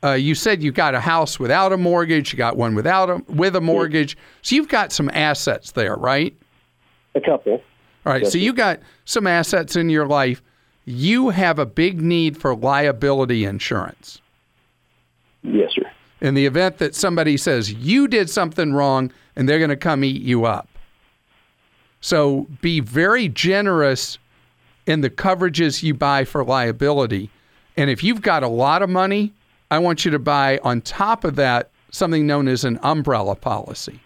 Uh, 0.05 0.13
you 0.13 0.35
said 0.35 0.63
you 0.63 0.73
got 0.73 0.95
a 0.95 1.01
house 1.01 1.39
without 1.39 1.73
a 1.73 1.77
mortgage. 1.77 2.33
You 2.33 2.37
got 2.37 2.57
one 2.57 2.75
without 2.75 3.11
a 3.11 3.23
with 3.29 3.55
a 3.55 3.61
mortgage. 3.61 4.17
So 4.43 4.57
you've 4.57 4.69
got 4.69 4.91
some 4.91 5.11
assets 5.13 5.73
there, 5.73 5.95
right? 5.97 6.35
A 7.15 7.21
couple. 7.21 7.63
All 8.07 8.13
right. 8.13 8.23
Yes, 8.23 8.33
so 8.33 8.39
you 8.39 8.53
got 8.53 8.81
some 9.05 9.27
assets 9.27 9.77
in 9.77 9.91
your 9.91 10.07
life. 10.07 10.43
You 10.87 11.29
have 11.29 11.59
a 11.59 11.67
big 11.67 12.01
need 12.01 12.37
for 12.37 12.57
liability 12.57 13.45
insurance. 13.45 14.21
Yes, 15.43 15.73
sir. 15.75 15.91
In 16.21 16.35
the 16.35 16.47
event 16.47 16.79
that 16.79 16.95
somebody 16.95 17.37
says 17.37 17.73
you 17.73 18.07
did 18.07 18.31
something 18.31 18.73
wrong 18.73 19.13
and 19.35 19.49
they're 19.49 19.59
going 19.59 19.71
to 19.71 19.77
come 19.77 20.05
eat 20.05 20.23
you 20.23 20.45
up. 20.45 20.69
So 22.01 22.47
be 22.61 22.81
very 22.81 23.29
generous 23.29 24.19
in 24.87 25.01
the 25.01 25.11
coverages 25.11 25.83
you 25.83 25.95
buy 25.95 26.25
for 26.25 26.45
liability. 26.45 27.31
And 27.77 27.89
if 27.91 28.03
you've 28.03 28.23
got 28.23 28.43
a 28.43 28.49
lot 28.49 28.83
of 28.83 28.91
money, 28.91 29.33
I 29.71 29.79
want 29.79 30.05
you 30.05 30.11
to 30.11 30.19
buy 30.19 30.59
on 30.63 30.81
top 30.81 31.25
of 31.25 31.37
that 31.37 31.71
something 31.91 32.27
known 32.27 32.49
as 32.49 32.65
an 32.65 32.79
umbrella 32.83 33.37
policy. 33.37 34.01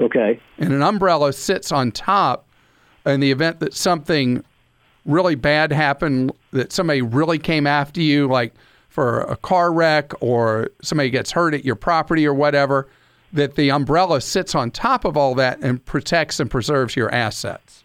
Okay. 0.00 0.40
And 0.58 0.72
an 0.72 0.82
umbrella 0.82 1.32
sits 1.32 1.72
on 1.72 1.92
top 1.92 2.46
in 3.06 3.20
the 3.20 3.30
event 3.30 3.60
that 3.60 3.74
something 3.74 4.44
really 5.04 5.34
bad 5.34 5.72
happened, 5.72 6.32
that 6.52 6.72
somebody 6.72 7.02
really 7.02 7.38
came 7.38 7.66
after 7.66 8.00
you, 8.00 8.26
like 8.26 8.52
for 8.94 9.22
a 9.22 9.36
car 9.36 9.72
wreck 9.72 10.12
or 10.20 10.68
somebody 10.80 11.10
gets 11.10 11.32
hurt 11.32 11.52
at 11.52 11.64
your 11.64 11.74
property 11.74 12.24
or 12.24 12.32
whatever, 12.32 12.88
that 13.32 13.56
the 13.56 13.68
umbrella 13.68 14.20
sits 14.20 14.54
on 14.54 14.70
top 14.70 15.04
of 15.04 15.16
all 15.16 15.34
that 15.34 15.58
and 15.62 15.84
protects 15.84 16.38
and 16.38 16.48
preserves 16.48 16.94
your 16.94 17.12
assets. 17.12 17.82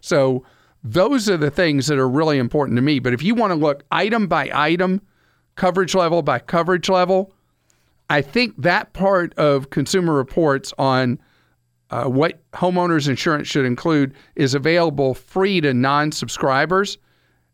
So 0.00 0.42
those 0.82 1.28
are 1.28 1.36
the 1.36 1.50
things 1.50 1.88
that 1.88 1.98
are 1.98 2.08
really 2.08 2.38
important 2.38 2.76
to 2.78 2.82
me. 2.82 3.00
But 3.00 3.12
if 3.12 3.22
you 3.22 3.34
want 3.34 3.50
to 3.50 3.54
look 3.54 3.84
item 3.90 4.28
by 4.28 4.50
item, 4.54 5.02
coverage 5.56 5.94
level 5.94 6.22
by 6.22 6.38
coverage 6.38 6.88
level, 6.88 7.34
I 8.08 8.22
think 8.22 8.54
that 8.56 8.94
part 8.94 9.34
of 9.34 9.68
Consumer 9.68 10.14
Reports 10.14 10.72
on 10.78 11.20
uh, 11.90 12.04
what 12.04 12.40
homeowners 12.52 13.10
insurance 13.10 13.46
should 13.46 13.66
include 13.66 14.14
is 14.36 14.54
available 14.54 15.12
free 15.12 15.60
to 15.60 15.74
non 15.74 16.12
subscribers. 16.12 16.96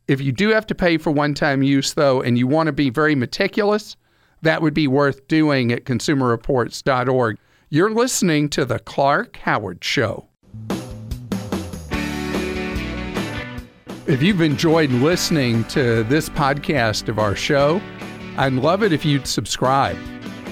If 0.08 0.20
you 0.20 0.30
do 0.30 0.50
have 0.50 0.66
to 0.68 0.74
pay 0.74 0.98
for 0.98 1.10
one 1.10 1.34
time 1.34 1.64
use, 1.64 1.94
though, 1.94 2.22
and 2.22 2.38
you 2.38 2.46
want 2.46 2.68
to 2.68 2.72
be 2.72 2.90
very 2.90 3.16
meticulous, 3.16 3.96
that 4.42 4.62
would 4.62 4.74
be 4.74 4.86
worth 4.86 5.26
doing 5.26 5.72
at 5.72 5.84
consumerreports.org. 5.84 7.38
You're 7.70 7.90
listening 7.90 8.48
to 8.50 8.64
The 8.64 8.78
Clark 8.78 9.38
Howard 9.38 9.82
Show. 9.82 10.28
If 14.06 14.22
you've 14.22 14.40
enjoyed 14.40 14.90
listening 14.90 15.64
to 15.64 16.04
this 16.04 16.28
podcast 16.28 17.08
of 17.08 17.18
our 17.18 17.34
show, 17.34 17.80
I'd 18.36 18.52
love 18.52 18.84
it 18.84 18.92
if 18.92 19.04
you'd 19.04 19.26
subscribe. 19.26 19.96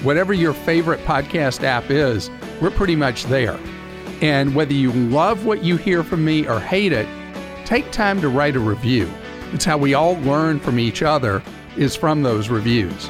Whatever 0.03 0.33
your 0.33 0.53
favorite 0.53 0.99
podcast 1.05 1.63
app 1.63 1.89
is, 1.89 2.29
we're 2.61 2.71
pretty 2.71 2.97
much 2.97 3.23
there. 3.25 3.57
And 4.21 4.53
whether 4.53 4.73
you 4.73 4.91
love 4.91 5.45
what 5.45 5.63
you 5.63 5.77
hear 5.77 6.03
from 6.03 6.25
me 6.25 6.45
or 6.45 6.59
hate 6.59 6.91
it, 6.91 7.07
take 7.65 7.89
time 7.93 8.19
to 8.19 8.27
write 8.27 8.57
a 8.57 8.59
review. 8.59 9.09
It's 9.53 9.65
how 9.65 9.77
we 9.77 9.93
all 9.93 10.17
learn 10.21 10.59
from 10.59 10.79
each 10.79 11.03
other 11.03 11.41
is 11.77 11.95
from 11.95 12.23
those 12.23 12.49
reviews. 12.49 13.09